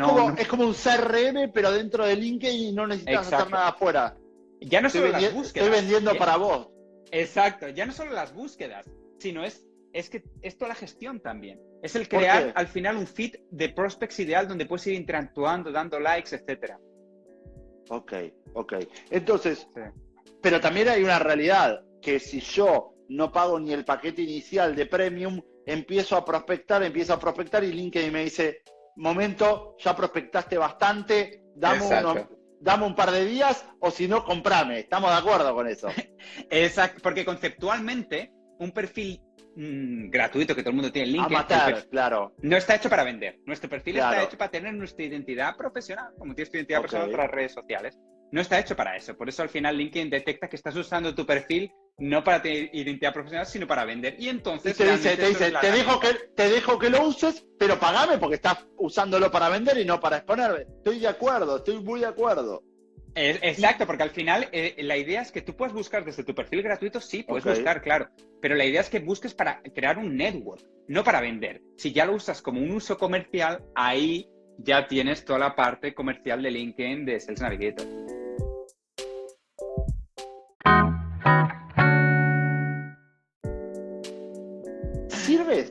[0.48, 4.16] como, un CRM, pero dentro de LinkedIn y no necesitas hacer nada afuera.
[4.60, 5.68] Ya no solo las búsquedas.
[5.68, 6.70] Estoy vendiendo para vos.
[7.10, 11.60] Exacto, ya no solo las búsquedas, sino es, es que es toda la gestión también.
[11.82, 16.00] Es el crear al final un feed de prospects ideal donde puedes ir interactuando, dando
[16.00, 16.80] likes, etcétera.
[17.90, 18.12] Ok,
[18.54, 18.74] ok.
[19.10, 19.68] Entonces,
[20.42, 24.86] pero también hay una realidad, que si yo no pago ni el paquete inicial de
[24.86, 28.62] premium, empiezo a prospectar, empiezo a prospectar y LinkedIn me dice,
[28.96, 34.80] momento, ya prospectaste bastante, dame, un par de días o si no, comprame.
[34.80, 35.88] Estamos de acuerdo con eso.
[36.50, 39.20] Exacto, porque conceptualmente un perfil
[39.54, 41.88] mm, gratuito que todo el mundo tiene en LinkedIn.
[41.90, 42.34] claro.
[42.42, 43.38] No está hecho para vender.
[43.44, 47.14] Nuestro perfil está hecho para tener nuestra identidad profesional, como tienes tu identidad profesional en
[47.14, 47.98] otras redes sociales.
[48.32, 49.16] No está hecho para eso.
[49.16, 53.12] Por eso al final LinkedIn detecta que estás usando tu perfil no para tener identidad
[53.12, 54.16] profesional, sino para vender.
[54.18, 54.76] Y entonces...
[54.76, 58.36] te dice, te, dice te, dejo que, te dejo que lo uses, pero pagame porque
[58.36, 60.66] estás usándolo para vender y no para exponerme.
[60.78, 62.62] Estoy de acuerdo, estoy muy de acuerdo.
[63.14, 66.62] exacto, porque al final eh, la idea es que tú puedes buscar desde tu perfil
[66.62, 68.10] gratuito, sí, puedes buscar, claro,
[68.42, 71.62] pero la idea es que busques para crear un network, no para vender.
[71.78, 74.28] Si ya lo usas como un uso comercial, ahí
[74.58, 77.86] ya tienes toda la parte comercial de LinkedIn de Sales Navigator.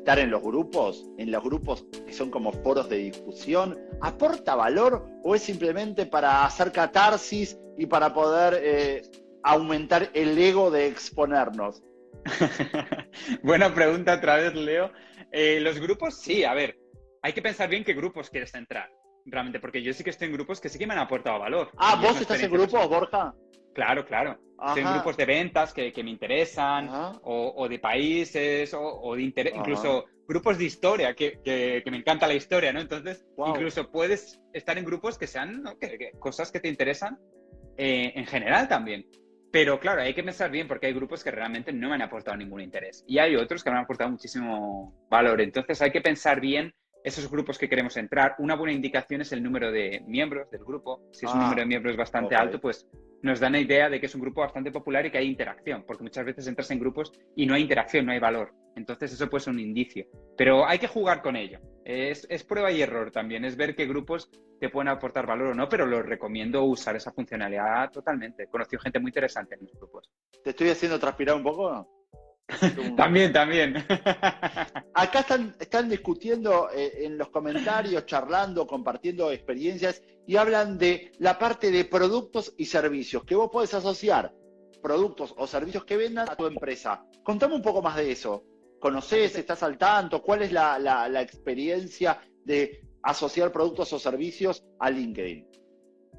[0.05, 3.75] Estar en los grupos, en los grupos que son como foros de discusión?
[4.01, 9.01] ¿Aporta valor o es simplemente para hacer catarsis y para poder eh,
[9.43, 11.81] aumentar el ego de exponernos?
[13.41, 14.91] Buena pregunta otra vez, Leo.
[15.31, 16.77] Eh, los grupos, sí, a ver,
[17.23, 18.91] hay que pensar bien qué grupos quieres entrar,
[19.25, 21.71] realmente, porque yo sí que estoy en grupos que sí que me han aportado valor.
[21.77, 23.33] Ah, ¿vos estás en grupos, Borja?
[23.75, 24.39] Claro, claro.
[24.67, 26.89] Estoy en grupos de ventas que, me interesan,
[27.23, 32.71] o, de países, o, de interés, incluso grupos de historia, que, me encanta la historia,
[32.71, 32.79] ¿no?
[32.79, 35.63] Entonces, incluso puedes estar en grupos que sean
[36.19, 37.19] cosas que te interesan
[37.77, 39.05] eh, en general también.
[39.51, 42.35] Pero claro, hay que pensar bien porque hay grupos que realmente no me han aportado
[42.35, 45.39] ningún interés y hay otros que me han aportado muchísimo valor.
[45.39, 46.73] Entonces hay que pensar bien
[47.05, 48.35] esos grupos que queremos entrar.
[48.39, 51.07] Una buena indicación es el número de miembros del grupo.
[51.11, 52.87] Si es un ah, número de miembros bastante alto, pues
[53.21, 55.83] nos da una idea de que es un grupo bastante popular y que hay interacción,
[55.85, 58.53] porque muchas veces entras en grupos y no hay interacción, no hay valor.
[58.75, 60.05] Entonces eso puede ser un indicio.
[60.35, 61.59] Pero hay que jugar con ello.
[61.85, 65.69] Es, prueba y error también, es ver qué grupos te pueden aportar valor o no,
[65.69, 68.43] pero lo recomiendo usar esa funcionalidad totalmente.
[68.43, 70.09] He conocido gente muy interesante en los grupos.
[70.43, 72.04] ¿Te estoy haciendo transpirar un poco?
[72.95, 73.75] También, también.
[74.93, 81.37] Acá están, están discutiendo eh, en los comentarios, charlando, compartiendo experiencias y hablan de la
[81.37, 84.33] parte de productos y servicios, que vos podés asociar
[84.81, 87.05] productos o servicios que vendan a tu empresa.
[87.23, 88.43] Contame un poco más de eso.
[88.79, 89.35] ¿Conoces?
[89.35, 90.21] ¿Estás al tanto?
[90.21, 95.49] ¿Cuál es la, experiencia de asociar productos o servicios a LinkedIn?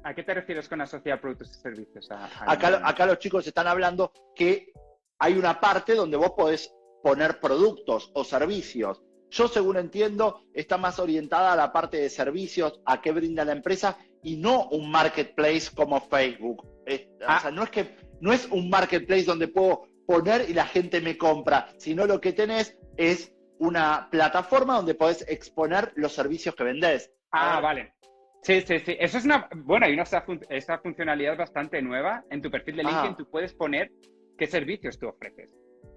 [0.03, 2.09] ¿A qué te refieres con asociar productos y servicios?
[2.11, 4.73] acá, acá los chicos están hablando que
[5.19, 9.01] hay una parte donde vos podés poner productos o servicios.
[9.29, 13.51] Yo, según entiendo, está más orientada a la parte de servicios, a qué brinda la
[13.51, 16.63] empresa y no un marketplace como Facebook.
[16.65, 17.39] O ah.
[17.41, 21.17] sea, no es que no es un marketplace donde puedo poner y la gente me
[21.17, 27.11] compra, sino lo que tenés es una plataforma donde podés exponer los servicios que vendés.
[27.31, 27.93] Ah, vale.
[28.43, 28.95] Sí, sí, sí.
[28.99, 29.49] Eso es una.
[29.55, 30.03] Bueno, hay una
[30.49, 32.23] esa funcionalidad bastante nueva.
[32.29, 33.91] En tu perfil de LinkedIn tú puedes poner
[34.37, 35.49] qué servicios tú ofreces.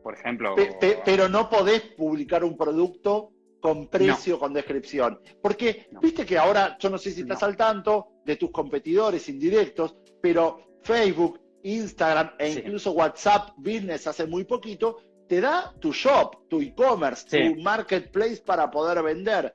[0.03, 0.57] Por ejemplo.
[1.05, 5.21] pero no podés publicar un producto con precio, con descripción.
[5.43, 9.97] Porque, viste que ahora, yo no sé si estás al tanto de tus competidores indirectos,
[10.21, 14.97] pero Facebook, Instagram e incluso WhatsApp Business hace muy poquito,
[15.29, 19.55] te da tu shop, tu e-commerce, tu marketplace para poder vender.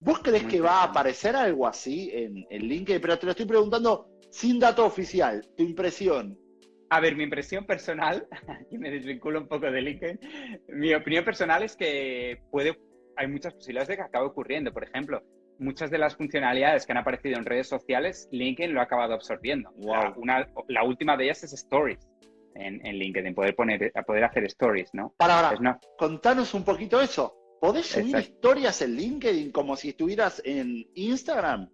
[0.00, 3.00] ¿Vos crees que va a aparecer algo así en, en LinkedIn?
[3.00, 6.38] Pero te lo estoy preguntando sin dato oficial, tu impresión.
[6.88, 8.26] A ver, mi impresión personal,
[8.70, 10.20] y me desvinculo un poco de LinkedIn,
[10.68, 12.78] mi opinión personal es que puede,
[13.16, 14.72] hay muchas posibilidades de que acabe ocurriendo.
[14.72, 15.22] Por ejemplo,
[15.58, 19.70] muchas de las funcionalidades que han aparecido en redes sociales, LinkedIn lo ha acabado absorbiendo.
[20.16, 22.06] una, la última de ellas es Stories
[22.54, 25.14] en, en, LinkedIn, poder, poner, poder hacer Stories, ¿no?
[25.16, 27.34] Para ahora, contanos un poquito eso.
[27.60, 31.70] ¿Podés subir historias en LinkedIn como si estuvieras en Instagram?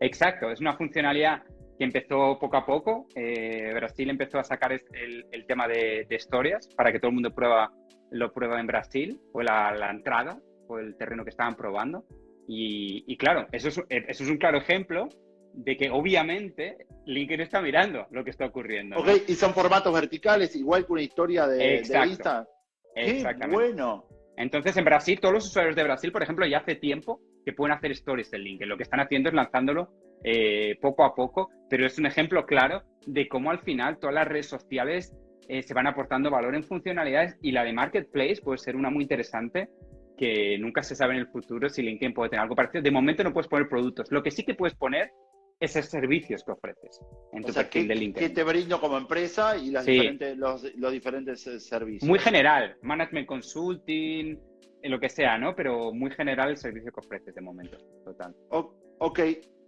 [0.00, 1.42] Exacto, es una funcionalidad
[1.78, 3.06] que empezó poco a poco.
[3.14, 7.14] Eh, Brasil empezó a sacar el, el tema de, de, historias para que todo el
[7.14, 7.72] mundo prueba,
[8.10, 9.20] lo prueba en Brasil.
[9.32, 12.04] Fue la, la entrada, fue el terreno que estaban probando.
[12.46, 15.08] Y, y, claro, eso es, eso es un claro ejemplo
[15.54, 18.98] de que obviamente LinkedIn está mirando lo que está ocurriendo.
[18.98, 22.46] Ok, y son formatos verticales, igual que una historia de, de Insta.
[22.94, 24.06] Qué bueno.
[24.36, 27.76] Entonces, en Brasil, todos los usuarios de Brasil, por ejemplo, ya hace tiempo que pueden
[27.76, 28.68] hacer stories en LinkedIn.
[28.68, 29.90] Lo que están haciendo es lanzándolo
[30.24, 34.26] eh, poco a poco, pero es un ejemplo claro de cómo al final todas las
[34.26, 35.14] redes sociales
[35.48, 39.02] eh, se van aportando valor en funcionalidades y la de Marketplace puede ser una muy
[39.02, 39.68] interesante
[40.16, 42.82] que nunca se sabe en el futuro si LinkedIn puede tener algo parecido.
[42.82, 44.10] De momento no puedes poner productos.
[44.10, 45.12] Lo que sí que puedes poner
[45.60, 47.00] es servicios que ofreces
[47.32, 48.28] en tu perfil de LinkedIn.
[48.28, 52.08] ¿Qué te brindo como empresa y las diferentes, los, los, diferentes eh, servicios?
[52.08, 54.38] Muy general, management consulting,
[54.82, 55.54] lo que sea, ¿no?
[55.54, 58.34] Pero muy general el servicio que ofreces de momento, total.
[58.48, 59.20] ok,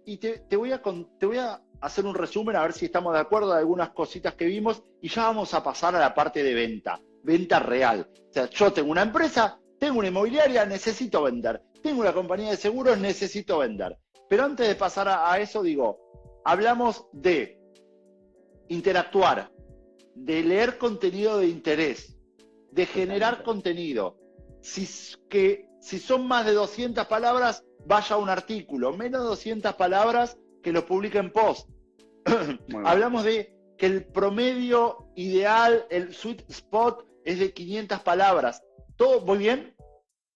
[0.07, 0.81] y te, voy a,
[1.19, 4.35] te voy a hacer un resumen a ver si estamos de acuerdo de algunas cositas
[4.35, 8.09] que vimos y ya vamos a pasar a la parte de venta, venta real.
[8.29, 11.61] O sea, yo tengo una empresa, tengo una inmobiliaria, necesito vender.
[11.83, 13.97] Tengo una compañía de seguros, necesito vender.
[14.29, 15.99] Pero antes de pasar a, eso, digo,
[16.45, 17.59] hablamos de
[18.69, 19.51] interactuar,
[20.15, 22.17] de leer contenido de interés,
[22.71, 24.17] de generar contenido.
[24.61, 24.87] Si,
[25.27, 28.95] que, si son más de 200 palabras, vaya a un artículo.
[28.95, 31.69] Menos de 200 palabras, que lo publique en post.
[32.85, 38.61] hablamos de que el promedio ideal, el sweet spot, es de 500 palabras.
[38.95, 39.75] ¿Todo muy bien?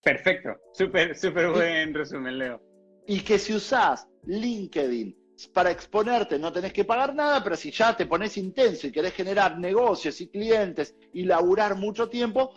[0.03, 2.61] Perfecto, súper, súper buen resumen, Leo.
[3.07, 5.17] Y que si usás LinkedIn
[5.53, 9.13] para exponerte no tenés que pagar nada, pero si ya te pones intenso y querés
[9.13, 12.53] generar negocios y clientes y laburar mucho tiempo,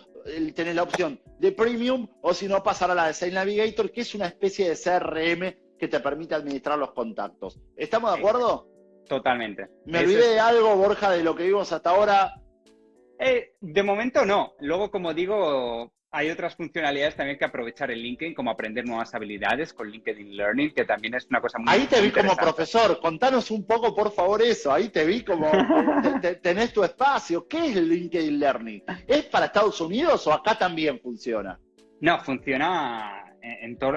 [0.55, 4.03] tenés la opción de Premium o si no pasar a la de Sales Navigator, que
[4.03, 7.61] es una especie de CRM que te permite administrar los contactos.
[7.77, 8.69] ¿Estamos de acuerdo?
[9.09, 9.69] Totalmente.
[9.87, 12.41] ¿Me olvidé de algo, Borja, de lo que vimos hasta ahora?
[13.19, 14.55] Eh, de momento no.
[14.61, 19.73] Luego, como digo, hay otras funcionalidades también que aprovechar en LinkedIn, como aprender nuevas habilidades
[19.73, 23.51] con LinkedIn Learning, que también es una cosa muy Ahí te vi como profesor, contanos
[23.51, 24.73] un poco, por favor, eso.
[24.73, 25.51] Ahí te vi como,
[26.43, 27.49] tenés tu espacio.
[27.49, 28.85] ¿Qué es el LinkedIn Learning?
[29.09, 31.59] ¿Es para Estados Unidos o acá también funciona?
[32.01, 33.24] No, funciona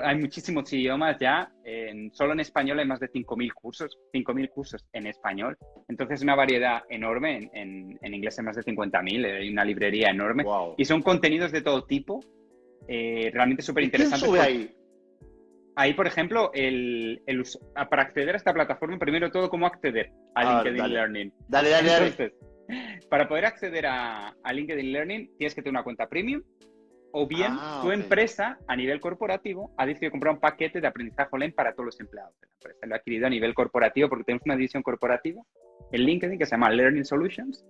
[0.03, 1.51] hay muchísimos idiomas ya.
[1.63, 5.57] En, solo en español hay más de 5.000 cursos, 5.000 cursos en español.
[5.88, 7.49] Entonces, una variedad enorme.
[7.53, 10.43] En, en, inglés hay más de 50.000, hay una librería enorme.
[10.77, 12.19] Y son contenidos de todo tipo,
[12.88, 14.27] eh, realmente súper interesantes.
[14.27, 14.71] sube ahí?
[15.75, 17.43] Ahí, por ejemplo, el, el,
[17.89, 21.33] para acceder a esta plataforma, primero todo, cómo acceder a ah, LinkedIn Learning.
[21.47, 22.33] Dale, dale, Entonces,
[23.10, 26.41] Para poder acceder a, a LinkedIn Learning, tienes que tener una cuenta premium
[27.19, 31.30] o bien ah, tu empresa a nivel corporativo ha decidido comprar un paquete de aprendizaje
[31.32, 32.86] online para todos los empleados de la empresa.
[32.86, 35.41] Lo ha adquirido a nivel corporativo porque tenemos una división corporativa
[35.91, 37.65] en LinkedIn que se llama Learning Solutions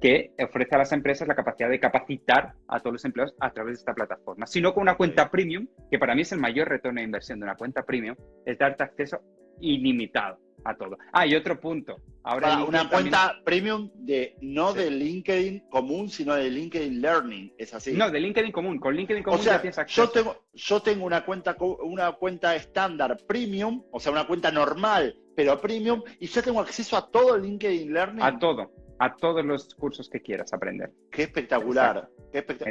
[0.00, 3.74] que ofrece a las empresas la capacidad de capacitar a todos los empleados a través
[3.74, 4.46] de esta plataforma.
[4.46, 7.44] Sino con una cuenta premium, que para mí es el mayor retorno de inversión de
[7.44, 9.20] una cuenta premium, es darte acceso
[9.60, 10.98] ilimitado a todo.
[11.12, 11.96] Ah, y otro punto.
[12.24, 17.92] Ahora una cuenta premium de no de LinkedIn común, sino de LinkedIn Learning, ¿es así?
[17.92, 18.78] No, de LinkedIn común.
[18.78, 20.04] Con LinkedIn común o sea, tienes acceso.
[20.04, 25.16] Yo tengo, yo tengo una cuenta una cuenta estándar premium, o sea, una cuenta normal,
[25.34, 28.22] pero premium, y yo tengo acceso a todo LinkedIn Learning.
[28.22, 30.92] A todo, a todos los cursos que quieras aprender.
[31.10, 32.08] Qué espectacular.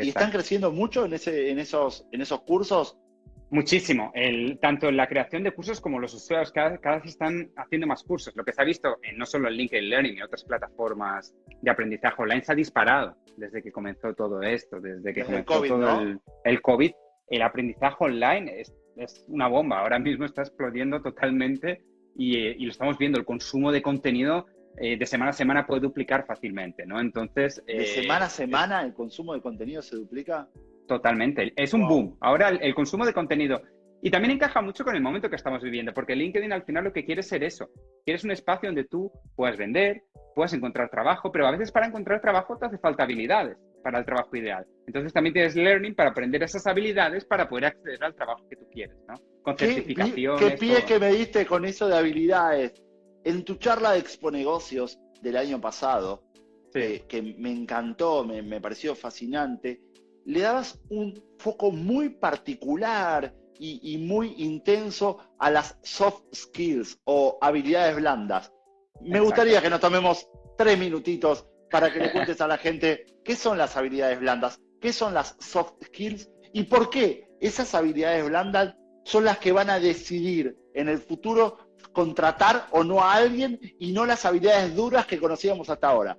[0.02, 2.98] ¿Y están creciendo mucho en ese, en esos, en esos cursos?
[3.52, 4.12] Muchísimo.
[4.16, 7.86] El, tanto en la creación de cursos como los usuarios cada, cada, vez están haciendo
[7.86, 8.34] más cursos.
[8.34, 11.70] Lo que se ha visto en, no solo en LinkedIn Learning y otras plataformas de
[11.70, 16.20] aprendizaje online se ha disparado desde que comenzó todo esto, desde que comenzó todo el,
[16.46, 16.92] el, COVID.
[17.28, 19.80] el aprendizaje online es, es una bomba.
[19.80, 21.84] Ahora mismo está explodiendo totalmente
[22.16, 23.20] y, eh, y, lo estamos viendo.
[23.20, 24.46] El consumo de contenido
[24.78, 27.02] eh, de semana a semana puede duplicar fácilmente, ¿no?
[27.02, 27.62] Entonces...
[27.66, 30.48] ¿De eh, semana a semana el consumo de contenido se duplica?
[30.92, 31.54] Totalmente.
[31.56, 32.18] Es un boom.
[32.20, 33.62] Ahora el, el, consumo de contenido...
[34.04, 36.92] Y también encaja mucho con el momento que estamos viviendo, porque LinkedIn al final lo
[36.92, 37.70] que quiere es ser eso.
[38.04, 40.02] Quieres un espacio donde tú puedas vender,
[40.36, 44.06] puedas encontrar trabajo, pero a veces para encontrar trabajo te hace falta habilidades para el
[44.06, 44.66] trabajo ideal.
[44.86, 48.68] Entonces también tienes learning para aprender esas habilidades para poder acceder al trabajo que tú
[48.72, 49.14] quieres, ¿no?
[49.44, 50.42] Con certificaciones.
[50.42, 50.88] ¿Qué, qué pie todo.
[50.88, 52.84] que me diste con eso de habilidades?
[53.24, 56.24] En tu charla de Exponegocios del año pasado,
[56.74, 56.80] sí.
[56.80, 59.80] eh, que me encantó, me, me, pareció fascinante,
[60.26, 67.38] le dabas un foco muy particular y, y, muy intenso a las soft skills o
[67.42, 68.52] habilidades blandas.
[69.02, 69.26] Me Exacto.
[69.26, 73.58] gustaría que nos tomemos tres minutitos para que le cuentes a la gente qué son
[73.58, 79.26] las habilidades blandas, qué son las soft skills y por qué esas habilidades blandas son
[79.26, 81.58] las que van a decidir en el futuro
[81.94, 86.18] contratar o no a alguien y no las habilidades duras que conocíamos hasta ahora.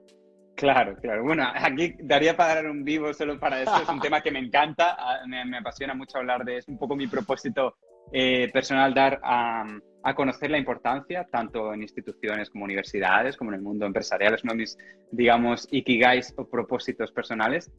[0.57, 1.25] Claro, claro.
[1.25, 3.77] Bueno, aquí daría para dar un vivo solo para eso.
[3.83, 4.97] Es un tema que me encanta,
[5.27, 7.77] me, me apasiona mucho hablar de, es un poco mi propósito
[8.13, 9.65] eh, personal dar a,
[10.03, 14.35] a, conocer la importancia, tanto en instituciones como universidades, como en el mundo empresarial.
[14.35, 14.79] Es uno de mis,
[15.11, 17.73] digamos, ikigais o propósitos personales.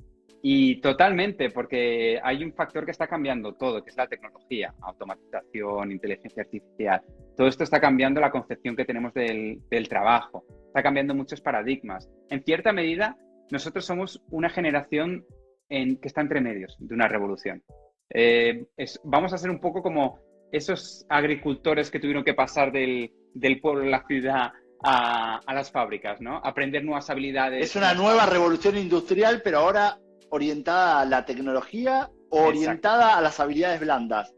[0.46, 5.94] Y totalmente, porque hay un factor que está cambiando todo, que es la tecnología, automatización,
[5.94, 7.02] inteligencia artificial.
[7.38, 12.10] Todo esto está cambiando la concepción que tenemos del, del trabajo, está cambiando muchos paradigmas.
[12.30, 13.16] En cierta medida,
[13.52, 15.26] nosotros somos una generación
[15.70, 17.64] en, que está entre medios de una revolución.
[18.10, 18.66] Eh,
[19.06, 20.20] vamos a ser un poco como
[20.52, 24.52] esos agricultores que tuvieron que pasar del, del pueblo a la ciudad
[24.84, 26.42] a, a, las fábricas, ¿no?
[26.44, 27.64] Aprender nuevas habilidades.
[27.64, 29.98] Es una nueva revolución industrial, pero ahora
[30.34, 34.34] orientada a la tecnología o orientada a las habilidades blandas.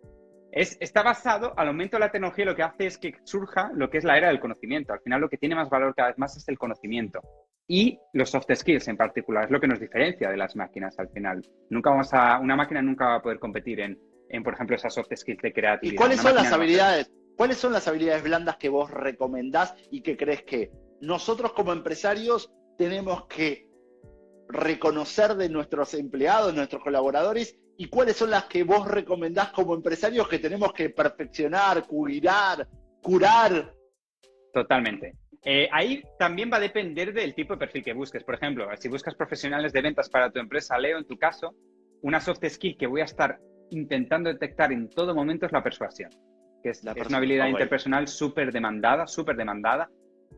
[0.52, 3.89] Es, está basado, al aumento de la tecnología lo que hace es que surja lo
[3.89, 4.91] que es la era del conocimiento.
[4.91, 7.22] Al final lo que tiene más valor cada vez más es el conocimiento.
[7.66, 11.10] Y los soft skills en particular es lo que nos diferencia de las máquinas al
[11.10, 11.41] final.
[11.70, 13.98] Nunca vamos a, una máquina nunca va a poder competir en,
[14.30, 15.93] en por ejemplo, esas soft skills de creatividad.
[15.93, 17.12] ¿Y cuáles una son las habilidades?
[17.38, 22.54] ¿Cuáles son las habilidades blandas que vos recomendás y que crees que nosotros como empresarios
[22.78, 23.70] tenemos que
[24.48, 30.28] reconocer de nuestros empleados, nuestros colaboradores, y cuáles son las que vos recomendás como empresarios
[30.28, 32.68] que tenemos que perfeccionar, cuidar,
[33.02, 33.74] curar.
[34.54, 35.16] Totalmente.
[35.43, 38.24] Eh, ahí también va a depender del tipo de perfil que busques.
[38.24, 41.56] Por ejemplo, si buscas profesionales de ventas para tu empresa, Leo, en tu caso,
[42.02, 43.39] una soft skill que voy a estar
[43.70, 46.10] intentando detectar en todo momento es la persuasión,
[46.64, 49.89] que es, es una habilidad interpersonal súper demandada, súper demandada,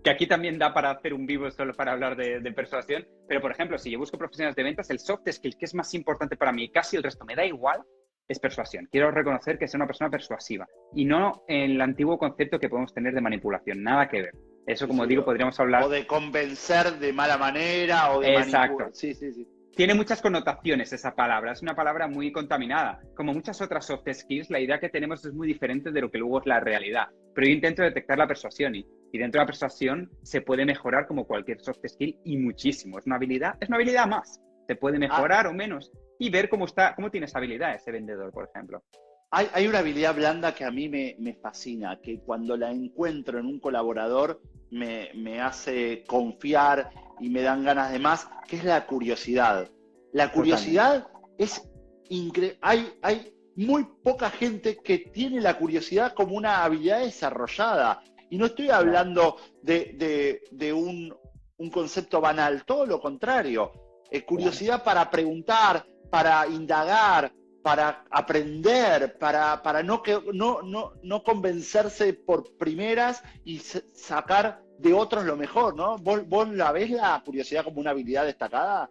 [0.03, 3.41] que aquí también da para hacer un vivo solo para hablar de, de, persuasión, pero
[3.41, 6.37] por ejemplo, si yo busco profesionales de ventas, el soft skill que es más importante
[6.37, 7.83] para mí, casi el resto me da igual,
[8.27, 8.87] es persuasión.
[8.91, 13.13] Quiero reconocer que soy una persona persuasiva y no el antiguo concepto que podemos tener
[13.13, 14.33] de manipulación, nada que ver.
[14.65, 15.83] Eso, como sí, digo, podríamos hablar...
[15.83, 18.89] O de convencer de mala manera o de Exacto.
[18.91, 19.47] Sí, sí, sí.
[19.73, 22.99] Tiene muchas connotaciones esa palabra, es una palabra muy contaminada.
[23.15, 26.17] Como muchas otras soft skills, la idea que tenemos es muy diferente de lo que
[26.17, 27.07] luego es la realidad.
[27.33, 31.07] Pero yo intento detectar la persuasión y, y dentro de la persuasión se puede mejorar
[31.07, 32.99] como cualquier soft skill y muchísimo.
[32.99, 34.41] Es una habilidad, es una habilidad más.
[34.67, 35.49] Se puede mejorar ah.
[35.49, 38.83] o menos y ver cómo está, cómo tiene esa habilidad ese vendedor, por ejemplo.
[39.31, 43.39] Hay, hay una habilidad blanda que a mí me, me, fascina, que cuando la encuentro
[43.39, 44.41] en un colaborador
[44.71, 46.89] me, me hace confiar
[47.19, 49.69] y me dan ganas de más, que es la curiosidad.
[50.13, 51.43] La curiosidad Totalmente.
[51.43, 51.69] es
[52.09, 52.57] increíble.
[52.61, 58.01] Hay, hay muy poca gente que tiene la curiosidad como una habilidad desarrollada.
[58.29, 61.15] Y no estoy hablando de, de, de un,
[61.57, 63.71] un, concepto banal, todo lo contrario.
[64.11, 71.23] Eh, curiosidad para preguntar, para indagar, para aprender, para, para no, que, no, no, no
[71.23, 75.97] convencerse por primeras y sacar de otros lo mejor, ¿no?
[75.97, 78.89] ¿Vos, ¿Vos la ves la curiosidad como una habilidad destacada?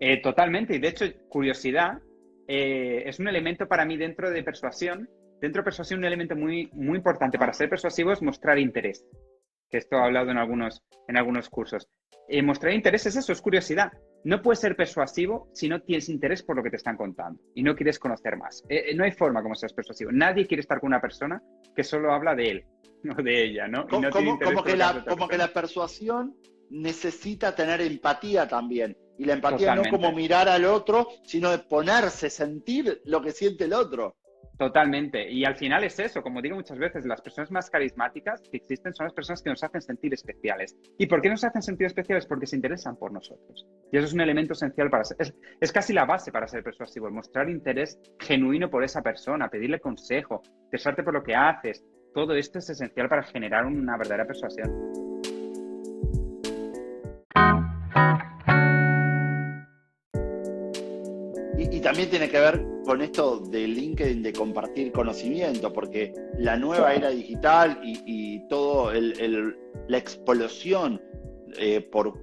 [0.00, 2.00] Eh, totalmente, y de hecho, curiosidad
[2.46, 5.08] eh, es un elemento para mí dentro de persuasión.
[5.40, 9.04] Dentro de persuasión, un elemento muy, muy importante para ser persuasivo es mostrar interés,
[9.70, 11.88] que esto he hablado en algunos, en algunos cursos.
[12.28, 13.92] Eh, mostrar interés es eso, es curiosidad.
[14.24, 17.62] No puedes ser persuasivo si no tienes interés por lo que te están contando y
[17.62, 18.64] no quieres conocer más.
[18.68, 20.10] Eh, no hay forma como seas persuasivo.
[20.12, 21.42] Nadie quiere estar con una persona
[21.76, 22.66] que solo habla de él,
[23.02, 23.86] no de ella, ¿no?
[23.86, 26.34] Como, no como que, la, como que la persuasión
[26.70, 28.96] necesita tener empatía también.
[29.18, 29.90] Y la empatía Totalmente.
[29.90, 34.16] no como mirar al otro, sino de ponerse, sentir lo que siente el otro.
[34.58, 35.28] Totalmente.
[35.30, 38.94] Y al final es eso, como digo muchas veces, las personas más carismáticas que existen
[38.94, 40.76] son las personas que nos hacen sentir especiales.
[40.96, 42.26] ¿Y por qué nos hacen sentir especiales?
[42.26, 43.66] Porque se interesan por nosotros.
[43.90, 46.62] Y eso es un elemento esencial para ser, es, es casi la base para ser
[46.62, 51.84] persuasivo, mostrar interés genuino por esa persona, pedirle consejo, interesarte por lo que haces.
[52.14, 55.13] Todo esto es esencial para generar una verdadera persuasión.
[61.94, 67.10] También tiene que ver con esto de LinkedIn de compartir conocimiento, porque la nueva era
[67.10, 71.00] digital y, todo la explosión
[71.56, 72.20] eh, por,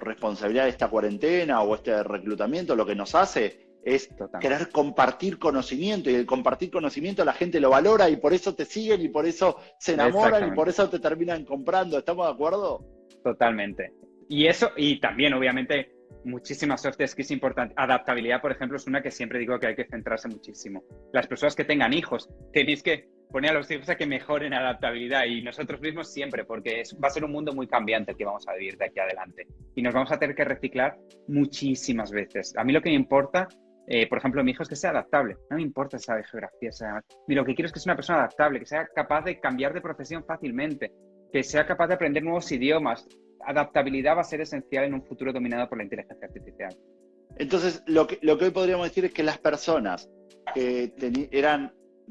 [0.00, 4.08] responsabilidad de esta cuarentena o este reclutamiento, lo que nos hace es
[4.40, 8.64] querer compartir conocimiento y el compartir conocimiento la gente lo valora y por eso te
[8.64, 11.98] siguen y por eso se enamoran y por eso te terminan comprando.
[11.98, 12.86] ¿Estamos de acuerdo?
[13.24, 13.92] Totalmente.
[14.28, 17.76] Y eso, y también obviamente muchísimas soft skills importantes.
[17.78, 20.82] Adaptabilidad, por ejemplo, es una que siempre digo que hay que centrarse muchísimo.
[21.12, 25.24] Las personas que tengan hijos, tenéis que poner a los hijos a que mejoren adaptabilidad
[25.24, 28.46] y nosotros mismos siempre, porque va a ser un mundo muy cambiante el que vamos
[28.48, 29.46] a vivir de aquí adelante.
[29.74, 30.98] Y nos vamos a tener que reciclar
[31.28, 32.54] muchísimas veces.
[32.56, 33.48] A mí lo que me importa,
[33.86, 35.36] eh, por ejemplo, mi hijo es que sea adaptable.
[35.48, 36.72] No me importa esa geografía.
[36.72, 37.02] Sea...
[37.28, 39.80] lo que quiero es que sea una persona adaptable, que sea capaz de cambiar de
[39.80, 40.92] profesión fácilmente,
[41.32, 43.06] que sea capaz de aprender nuevos idiomas,
[43.46, 46.76] adaptabilidad va a ser esencial en un futuro dominado por la inteligencia artificial.
[47.36, 50.10] Entonces, lo que, lo que hoy podríamos decir es que las personas
[50.54, 50.92] que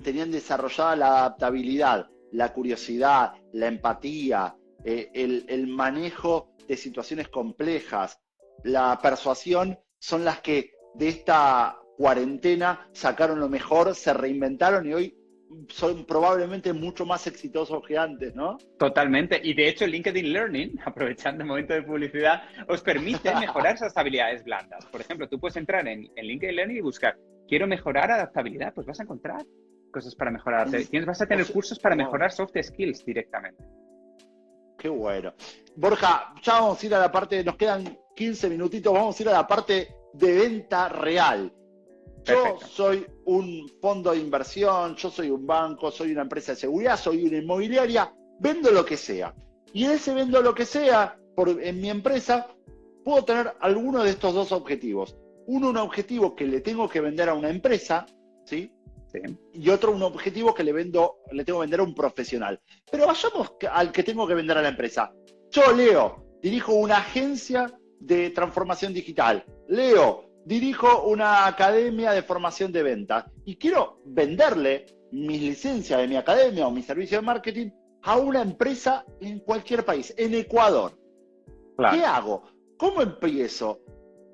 [0.02, 4.56] tenían desarrollada la adaptabilidad, la curiosidad, la empatía,
[4.86, 8.20] eh, el manejo de situaciones complejas,
[8.64, 15.19] la persuasión, son las que de esta cuarentena sacaron lo mejor, se reinventaron y hoy
[15.70, 18.58] son probablemente mucho más exitosos que antes, ¿no?
[18.78, 19.40] Totalmente.
[19.44, 24.44] Y de hecho, LinkedIn Learning, aprovechando el momento de publicidad, os permite mejorar esas habilidades
[24.44, 24.86] blandas.
[24.86, 29.00] Por ejemplo, tú puedes entrar en, LinkedIn Learning y buscar, quiero mejorar adaptabilidad, pues vas
[29.00, 29.44] a encontrar
[29.92, 30.70] cosas para mejorar.
[30.70, 33.64] Tienes, vas a tener cursos para mejorar soft skills directamente.
[34.78, 35.34] Qué bueno.
[35.76, 39.30] Borja, ya vamos a ir a la parte, nos quedan 15 minutitos, vamos a ir
[39.30, 41.52] a la parte de venta real.
[42.26, 46.98] Yo soy un fondo de inversión, yo soy un banco, soy una empresa de seguridad,
[46.98, 49.34] soy una inmobiliaria, vendo lo que sea.
[49.74, 52.48] Y en ese vendo lo que sea, por, en mi empresa,
[53.04, 55.18] puedo tener alguno de estos dos objetivos.
[55.48, 58.06] Uno, un objetivo que le tengo que vender a una empresa,
[58.46, 58.72] ¿sí?
[59.54, 62.60] Y otro, un objetivo que le vendo, le tengo que vender a un profesional.
[62.92, 65.12] Pero vayamos al que tengo que vender a la empresa.
[65.50, 69.44] Yo, Leo, dirijo una agencia de transformación digital.
[69.68, 76.16] Leo, dirijo una academia de formación de ventas y quiero venderle mis licencias de mi
[76.16, 77.70] academia o mi servicio de marketing
[78.02, 80.98] a una empresa en cualquier país, en Ecuador.
[81.78, 82.50] ¿Qué hago?
[82.78, 83.82] ¿Cómo empiezo?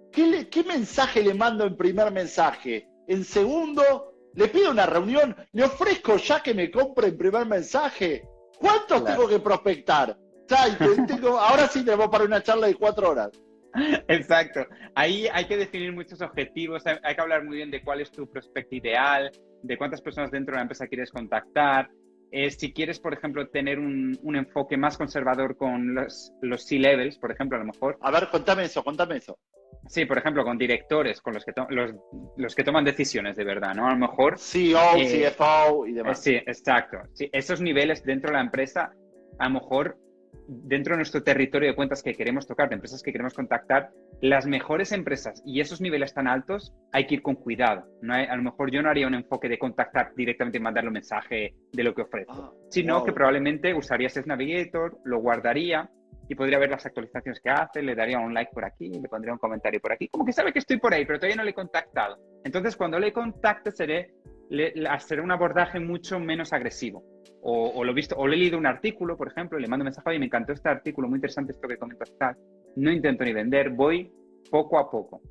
[0.09, 2.87] ¿Qué, ¿Qué, mensaje le mando en primer mensaje?
[3.09, 8.25] En segundo, le pido una reunión, le ofrezco ya que me compre en primer mensaje.
[8.57, 10.17] ¿Cuántos tengo que prospectar?
[10.49, 13.31] ahora sí tenemos para una charla de cuatro horas.
[14.07, 14.65] Exacto.
[14.95, 18.29] Ahí hay que definir muchos objetivos, hay que hablar muy bien de cuál es tu
[18.29, 21.89] prospecto ideal, de cuántas personas dentro de la empresa quieres contactar.
[22.31, 27.31] Eh, si quieres, por ejemplo, tener un, enfoque más conservador con los, los C-levels, por
[27.31, 27.97] ejemplo, a lo mejor.
[28.01, 29.37] A ver, contame eso, contame eso.
[29.87, 31.93] Sí, por ejemplo, con directores, con los que, los,
[32.37, 33.87] los, que toman decisiones de verdad, ¿no?
[33.87, 34.39] A lo mejor.
[34.39, 36.21] CEO, eh, CFO y demás.
[36.21, 36.97] Sí, exacto.
[37.13, 38.91] Sí, esos niveles dentro de la empresa,
[39.37, 39.97] a lo mejor
[40.47, 44.45] dentro de nuestro territorio de cuentas que queremos tocar, de empresas que queremos contactar, las
[44.45, 47.85] mejores empresas y esos niveles tan altos hay que ir con cuidado.
[48.01, 50.93] No a lo mejor yo no haría un enfoque de contactar directamente y mandarle un
[50.93, 55.89] mensaje de lo que ofrezco, ah, sino que probablemente usaría Sales Navigator, lo guardaría
[56.27, 59.33] y podría ver las actualizaciones que hace, le daría un like por aquí, le pondría
[59.33, 61.51] un comentario por aquí, como que sabe que estoy por ahí, pero todavía no le
[61.51, 62.17] he contactado.
[62.43, 64.11] Entonces, cuando le contacte, seré,
[64.49, 67.03] le, hacer un abordaje mucho menos agresivo
[67.47, 69.83] o, lo he visto, o le he leído un artículo, por ejemplo, y le mando
[69.83, 72.35] un mensaje y me encantó este artículo, muy interesante esto que comentas tal.
[72.75, 74.11] No intento ni vender, voy
[74.49, 75.21] poco a poco.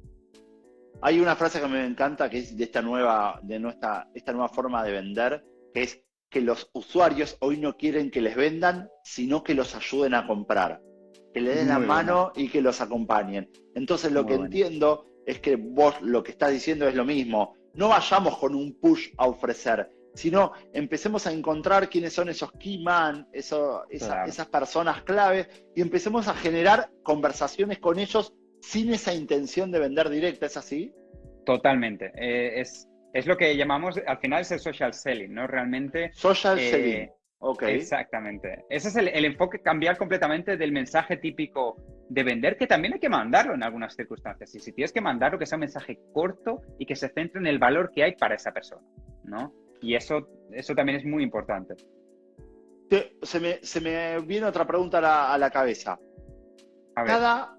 [1.02, 4.48] Hay una frase que me encanta que es de esta nueva, de nuestra, esta nueva
[4.48, 5.44] forma de vender,
[5.74, 10.14] que es que los usuarios hoy no quieren que les vendan, sino que los ayuden
[10.14, 10.80] a comprar,
[11.32, 13.50] que le den la mano y que los acompañen.
[13.74, 17.56] Entonces lo que entiendo es que vos lo que estás diciendo es lo mismo.
[17.74, 22.82] No vayamos con un push a ofrecer, sino empecemos a encontrar quiénes son esos key
[22.82, 29.80] man, esas personas clave, y empecemos a generar conversaciones con ellos sin esa intención de
[29.80, 30.94] vender directa, ¿es así?
[31.44, 32.12] Totalmente.
[32.16, 35.46] Eh, es, es, lo que llamamos, al final es el social selling, ¿no?
[35.46, 36.10] Realmente.
[36.14, 37.10] Social eh, selling.
[37.38, 37.76] Okay.
[37.76, 38.64] Exactamente.
[38.70, 41.76] Ese es el, el, enfoque, cambiar completamente del mensaje típico
[42.08, 44.54] de vender, que también hay que mandarlo en algunas circunstancias.
[44.54, 47.46] Y si tienes que mandarlo, que sea un mensaje corto y que se centre en
[47.46, 48.86] el valor que hay para esa persona,
[49.24, 49.52] ¿no?
[49.84, 51.74] Y eso, eso también es muy importante.
[53.22, 55.98] se, me, viene otra pregunta a la, cabeza.
[56.94, 57.58] Cada,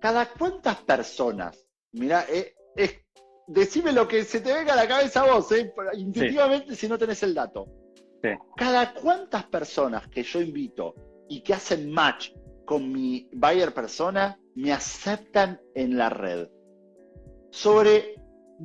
[0.00, 2.54] cada cuántas personas, mira, eh,
[3.46, 6.98] decime lo que se te venga a la cabeza a vos, eh, intuitivamente si no
[6.98, 7.66] tenés el dato.
[8.56, 10.94] Cada cuántas personas que yo invito
[11.28, 12.30] y que hacen match
[12.64, 16.48] con mi buyer persona me aceptan en la red.
[17.50, 18.14] Sobre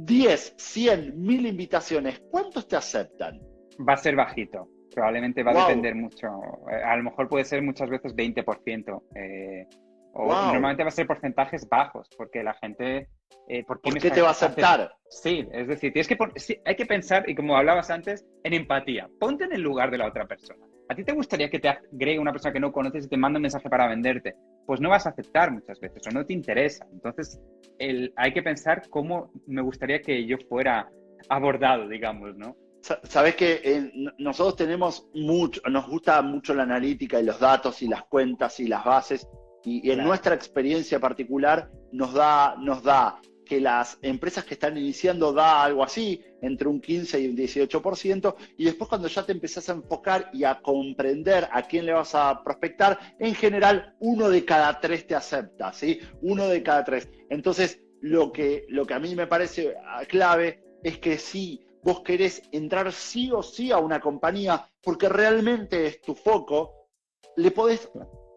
[0.06, 3.40] 10, 100, 1000 invitaciones, ¿cuántos te aceptan?
[3.88, 4.70] Va a ser bajito.
[4.94, 6.28] Probablemente va a depender mucho.
[6.72, 9.04] Eh, a lo mejor puede ser muchas veces 20%.
[9.16, 9.68] Eh,
[10.14, 13.10] o normalmente va a ser porcentajes bajos, porque la gente...
[13.48, 14.96] Eh, ¿Por qué, te va a aceptar?
[15.10, 16.18] Sí, es decir, tienes que
[16.66, 19.10] hay que pensar, y como hablabas antes, en empatía.
[19.20, 20.66] Ponte en el lugar de la otra persona.
[20.90, 23.38] ¿A ti te gustaría que te agregue una persona que no conoces y te manda
[23.38, 24.36] un mensaje para venderte?
[24.66, 26.86] Pues no vas a aceptar muchas veces o no te interesa.
[26.92, 27.40] Entonces,
[27.78, 30.90] el, hay que pensar cómo me gustaría que yo fuera
[31.30, 32.56] abordado, digamos, ¿no?
[33.04, 37.88] Sabes que eh, nosotros tenemos mucho, nos gusta mucho la analítica y los datos y
[37.88, 39.28] las cuentas y las bases
[39.64, 45.34] y, en nuestra experiencia particular nos da, nos da que las empresas que están iniciando
[45.34, 49.70] da algo así, entre un 15 y un 18%, y después cuando ya te empezás
[49.70, 54.46] a enfocar y a comprender a quién le vas a prospectar, en general uno de
[54.46, 56.00] cada tres te acepta, ¿sí?
[56.22, 57.10] Uno de cada tres.
[57.30, 62.02] Entonces, lo que, lo que a mí me parece ah, clave es que si vos
[62.02, 66.90] querés entrar sí o sí a una compañía, porque realmente es tu foco,
[67.36, 67.90] le podés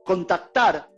[0.04, 0.88] contactar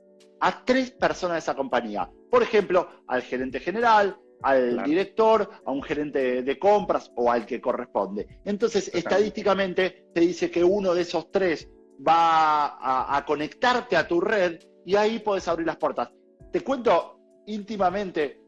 [0.41, 2.11] a tres personas de esa compañía.
[2.33, 7.61] Por ejemplo, al gerente general, al director, a un gerente de compras o al que
[7.61, 8.41] corresponde.
[8.47, 11.69] Entonces, estadísticamente te dice que uno de esos tres
[12.09, 16.11] va a, conectarte a tu red y ahí puedes abrir las puertas.
[16.51, 18.41] Te cuento íntimamente,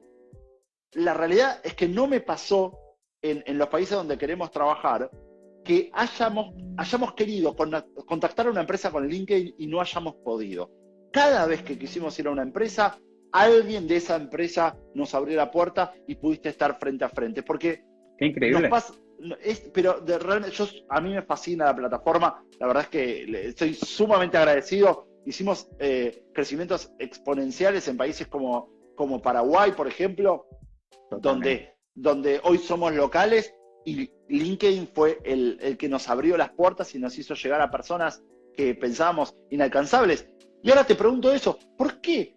[0.95, 2.79] la realidad es que no me pasó
[3.21, 5.11] en, en los países donde queremos trabajar
[5.63, 10.71] que hayamos, hayamos querido contactar a una empresa con LinkedIn y no hayamos podido
[11.13, 12.99] cada vez que quisimos ir a una empresa,
[13.35, 17.43] alguien de esa empresa nos abrió la puerta y pudiste estar frente a frente.
[17.43, 17.85] Porque.
[18.17, 18.71] Qué increíble.
[19.73, 22.45] pero de, yo, a mí me fascina la plataforma.
[22.61, 25.09] La verdad es que estoy sumamente agradecido.
[25.27, 30.47] Hicimos eh, crecimientos exponenciales en países como, como Paraguay, por ejemplo,
[31.21, 33.53] donde, donde hoy somos locales
[33.85, 37.71] y LinkedIn fue el, el que nos abrió las puertas y nos hizo llegar a
[37.71, 38.23] personas
[38.57, 40.29] que pensábamos inalcanzables.
[40.63, 42.37] Y ahora te pregunto eso, ¿por qué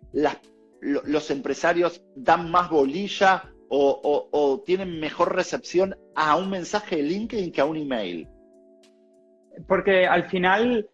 [0.81, 7.61] los empresarios dan más bolilla o, tienen mejor recepción a un mensaje de LinkedIn que
[7.61, 8.27] a un email?
[9.67, 10.89] Porque al final,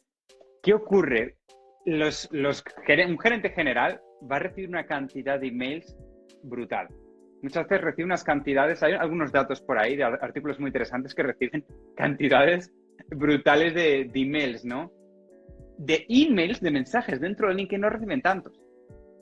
[0.61, 1.37] ¿qué ocurre?
[1.85, 5.95] Los, un gerente general va a recibir una cantidad de emails
[6.43, 6.87] brutal.
[7.41, 11.23] Muchas veces recibe unas cantidades, hay algunos datos por ahí de artículos muy interesantes que
[11.23, 11.65] reciben
[11.95, 12.71] cantidades
[13.09, 14.91] brutales de, de emails, ¿no?
[15.77, 18.59] de emails, de mensajes dentro de LinkedIn no reciben tantos.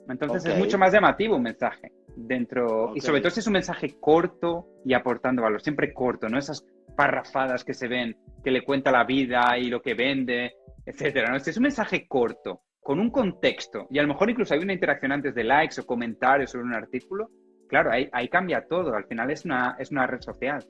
[0.08, 3.96] Entonces es mucho más llamativo un mensaje dentro, y sobre todo si es un mensaje
[3.98, 8.90] corto y aportando valor, siempre corto, no esas parrafadas que se ven, que le cuenta
[8.90, 10.52] la vida y lo que vende,
[10.84, 11.30] etcétera.
[11.30, 11.38] ¿no?
[11.38, 14.72] Si es un mensaje corto, con un contexto, y a lo mejor incluso hay una
[14.72, 17.30] interacción antes de likes o comentarios sobre un artículo,
[17.68, 20.66] claro, ahí, ahí cambia todo, al final es una, es una red social.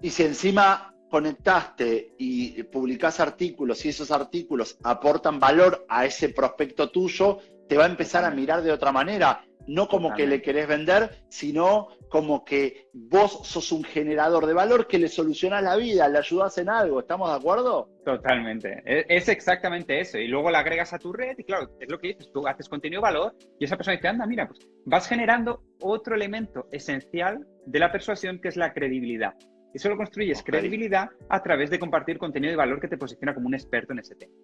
[0.00, 6.90] Y si encima conectaste y publicás artículos y esos artículos aportan valor a ese prospecto
[6.90, 7.38] tuyo,
[7.72, 9.46] te va a empezar a mirar de otra manera.
[9.66, 14.86] No como que le querés vender, sino como que vos sos un generador de valor
[14.86, 17.00] que le solucionas la vida, le ayudas en algo.
[17.00, 17.88] ¿Estamos de acuerdo?
[18.04, 18.82] Totalmente.
[18.84, 20.18] E, es exactamente eso.
[20.18, 22.68] Y luego la agregas a tu red y claro, es lo que dices, tú haces
[22.68, 27.46] contenido de valor y esa persona dice, anda, mira, pues vas generando otro elemento esencial
[27.64, 29.32] de la persuasión que es la credibilidad.
[29.72, 33.46] Y solo construyes credibilidad a través de compartir contenido de valor que te posiciona como
[33.46, 34.34] un experto en ese tema.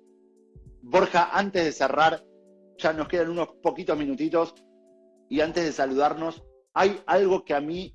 [0.81, 2.23] Borja, antes de cerrar,
[2.79, 4.55] ya nos quedan unos poquitos minutitos
[5.29, 7.95] y antes de saludarnos, hay algo que a mí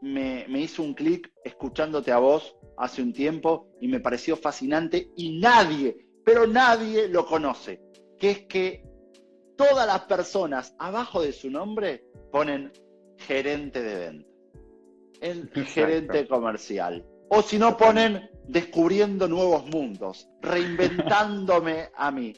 [0.00, 5.10] me, me hizo un clic escuchándote a vos hace un tiempo y me pareció fascinante
[5.16, 7.80] y nadie, pero nadie lo conoce,
[8.18, 8.84] que es que
[9.56, 12.72] todas las personas abajo de su nombre ponen
[13.18, 14.34] gerente de venta
[15.24, 17.04] en gerente comercial.
[17.30, 22.34] O si no ponen descubriendo nuevos mundos, reinventándome a mí.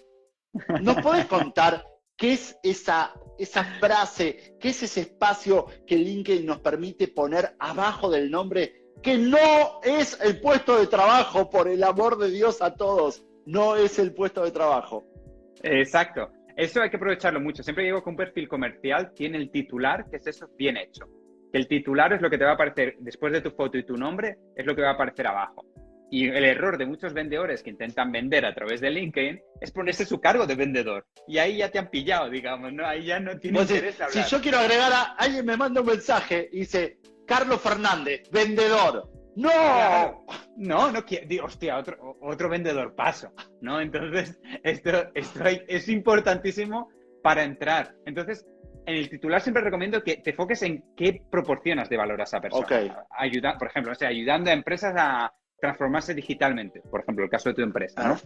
[0.80, 1.84] ¿Nos puedes contar
[2.16, 8.10] qué es esa, esa frase, qué es ese espacio que LinkedIn nos permite poner abajo
[8.10, 8.84] del nombre?
[9.02, 13.76] Que no es el puesto de trabajo, por el amor de Dios a todos, no
[13.76, 15.04] es el puesto de trabajo.
[15.62, 16.30] Exacto.
[16.56, 17.62] Eso hay que aprovecharlo mucho.
[17.62, 21.06] Siempre digo que un perfil comercial tiene el titular, que es eso bien hecho
[21.56, 23.96] el titular es lo que te va a aparecer después de tu foto y tu
[23.96, 25.64] nombre, es lo que va a aparecer abajo.
[26.10, 30.04] Y el error de muchos vendedores que intentan vender a través de LinkedIn es ponerse
[30.04, 31.06] su cargo de vendedor.
[31.26, 32.86] Y ahí ya te han pillado, digamos, ¿no?
[32.86, 36.48] Ahí ya no tiene interés Si yo quiero agregar a alguien me manda un mensaje
[36.52, 39.10] y dice, Carlos Fernández, vendedor.
[39.34, 40.24] ¡No!
[40.56, 41.44] No, no quiero.
[41.44, 43.32] Hostia, otro, otro vendedor paso.
[43.60, 43.80] ¿No?
[43.80, 46.88] Entonces, esto, esto es importantísimo
[47.22, 47.94] para entrar.
[48.06, 48.46] Entonces,
[48.86, 52.40] en el titular siempre recomiendo que te enfoques en qué proporcionas de valor a esa
[52.40, 53.06] persona.
[53.10, 57.48] Ayuda, por ejemplo, o sea, ayudando a empresas a transformarse digitalmente, por ejemplo, el caso
[57.50, 58.08] de tu empresa.
[58.08, 58.16] ¿no?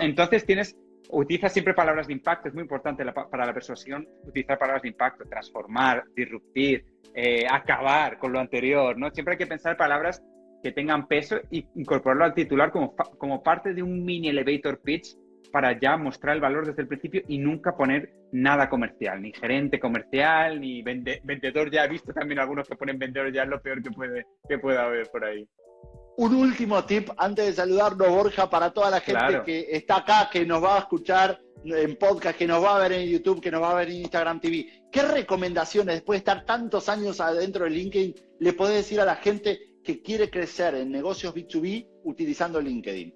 [0.00, 0.76] entonces tienes,
[1.10, 5.24] utiliza siempre palabras de impacto, es muy importante para la persuasión utilizar palabras de impacto,
[5.24, 9.10] transformar, disruptir, eh, acabar con lo anterior, ¿no?
[9.10, 10.22] Siempre hay que pensar palabras
[10.62, 15.16] que tengan peso y incorporarlo al titular como, como parte de un mini elevator pitch
[15.52, 19.78] para ya mostrar el valor desde el principio y nunca poner nada comercial, ni gerente
[19.78, 21.84] comercial, ni vendedor ya.
[21.84, 24.84] He visto también algunos que ponen vendedor ya, es lo peor que puede, que pueda
[24.84, 25.48] haber por ahí.
[26.18, 30.46] Un último tip antes de saludarnos, Borja, para toda la gente que está acá, que
[30.46, 33.62] nos va a escuchar en podcast, que nos va a ver en YouTube, que nos
[33.62, 34.66] va a ver en Instagram TV.
[34.90, 39.16] ¿Qué recomendaciones, después de estar tantos años adentro de LinkedIn, le podés decir a la
[39.16, 43.14] gente que quiere crecer en negocios B2B utilizando LinkedIn?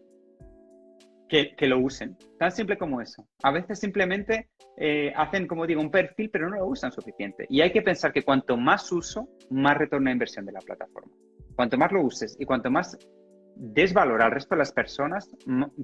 [1.31, 2.17] que, lo usen.
[2.39, 3.27] Tan simple como eso.
[3.43, 7.47] A veces simplemente eh, hacen, como digo, un perfil, pero no lo usan suficiente.
[7.49, 11.13] Y hay que pensar que cuanto más uso, más retorno a inversión de la plataforma.
[11.55, 12.99] Cuanto más lo uses y cuanto más
[13.57, 15.29] des valor al resto de las personas,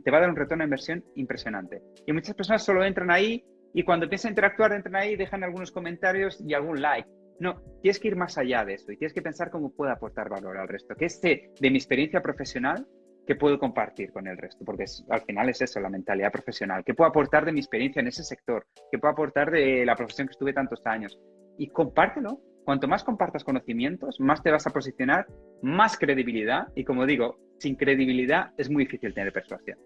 [0.04, 1.82] te va a dar un retorno a inversión impresionante.
[2.06, 3.44] Y muchas personas solo entran ahí
[3.74, 7.08] y cuando empiezan a interactuar, entran ahí, dejan algunos comentarios y algún like.
[7.38, 10.30] No, tienes que ir más allá de eso y tienes que pensar cómo puede aportar
[10.30, 10.94] valor al resto.
[10.94, 12.86] Que este, de mi experiencia profesional,
[13.26, 14.64] ¿Qué puedo compartir con el resto?
[14.64, 16.84] Porque al final es eso, la mentalidad profesional.
[16.84, 18.66] ¿Qué puedo aportar de mi experiencia en ese sector?
[18.90, 21.18] ¿Qué puedo aportar de la profesión que estuve tantos años?
[21.58, 22.40] Y compártelo.
[22.66, 25.28] Cuanto más compartas conocimientos, más te vas a posicionar,
[25.62, 26.66] más credibilidad.
[26.74, 29.78] Y como digo, sin credibilidad es muy difícil tener persuasión.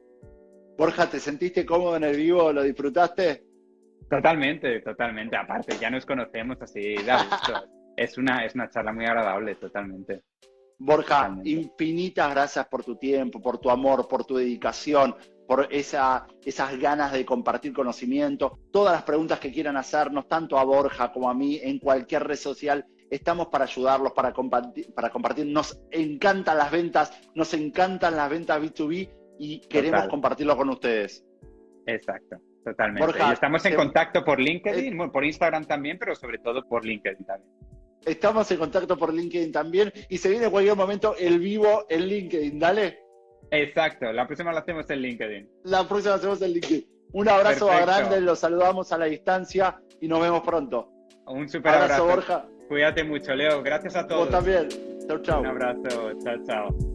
[0.79, 2.51] Borja, ¿te sentiste cómodo en el vivo?
[2.55, 3.45] ¿Lo disfrutaste?
[4.09, 5.37] Totalmente, totalmente.
[5.37, 6.95] Aparte, ya nos conocemos así,
[7.99, 10.23] es una, es una charla muy agradable, totalmente.
[10.79, 15.15] Borja, infinitas gracias por tu tiempo, por tu amor, por tu dedicación,
[15.51, 18.61] por esa, esas ganas de compartir conocimiento.
[18.71, 22.37] Todas las preguntas que quieran hacernos, tanto a Borja como a mí, en cualquier red
[22.37, 24.95] social, estamos para ayudarlos, para compartir.
[24.95, 25.47] Para compartir.
[25.47, 31.27] Nos encantan las ventas, nos encantan las ventas B2B y queremos compartirlo con ustedes.
[31.85, 32.37] Exacto.
[32.65, 33.07] Totalmente.
[33.07, 36.85] Borja, y estamos en contacto por LinkedIn, eh, por Instagram también, pero sobre todo por
[36.85, 37.53] LinkedIn también.
[38.07, 42.07] Estamos en contacto por LinkedIn también y se viene en cualquier momento el vivo en
[42.07, 43.10] LinkedIn, dale.
[43.51, 45.51] Exacto, la próxima la hacemos en LinkedIn.
[45.65, 46.87] La próxima la hacemos en LinkedIn.
[47.13, 50.91] Un abrazo grande, los saludamos a la distancia y nos vemos pronto.
[51.27, 52.47] Un super abrazo, Borja.
[52.69, 53.63] Cuídate mucho, Leo.
[53.63, 54.23] Gracias a todos.
[54.23, 54.69] Vos también.
[55.07, 55.41] Chao, chao.
[55.41, 56.13] Un abrazo.
[56.23, 56.90] Chao, chao.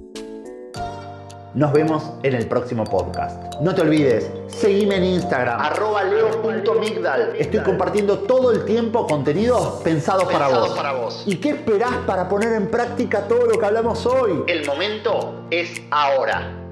[1.55, 3.61] Nos vemos en el próximo podcast.
[3.61, 7.33] No te olvides, seguime en Instagram, arroba leo.migdal.
[7.39, 10.71] Estoy compartiendo todo el tiempo contenidos pensados, para, vos.
[10.71, 11.23] para vos.
[11.25, 14.43] ¿Y qué esperás para poner en práctica todo lo que hablamos hoy?
[14.47, 16.64] El momento es ahora.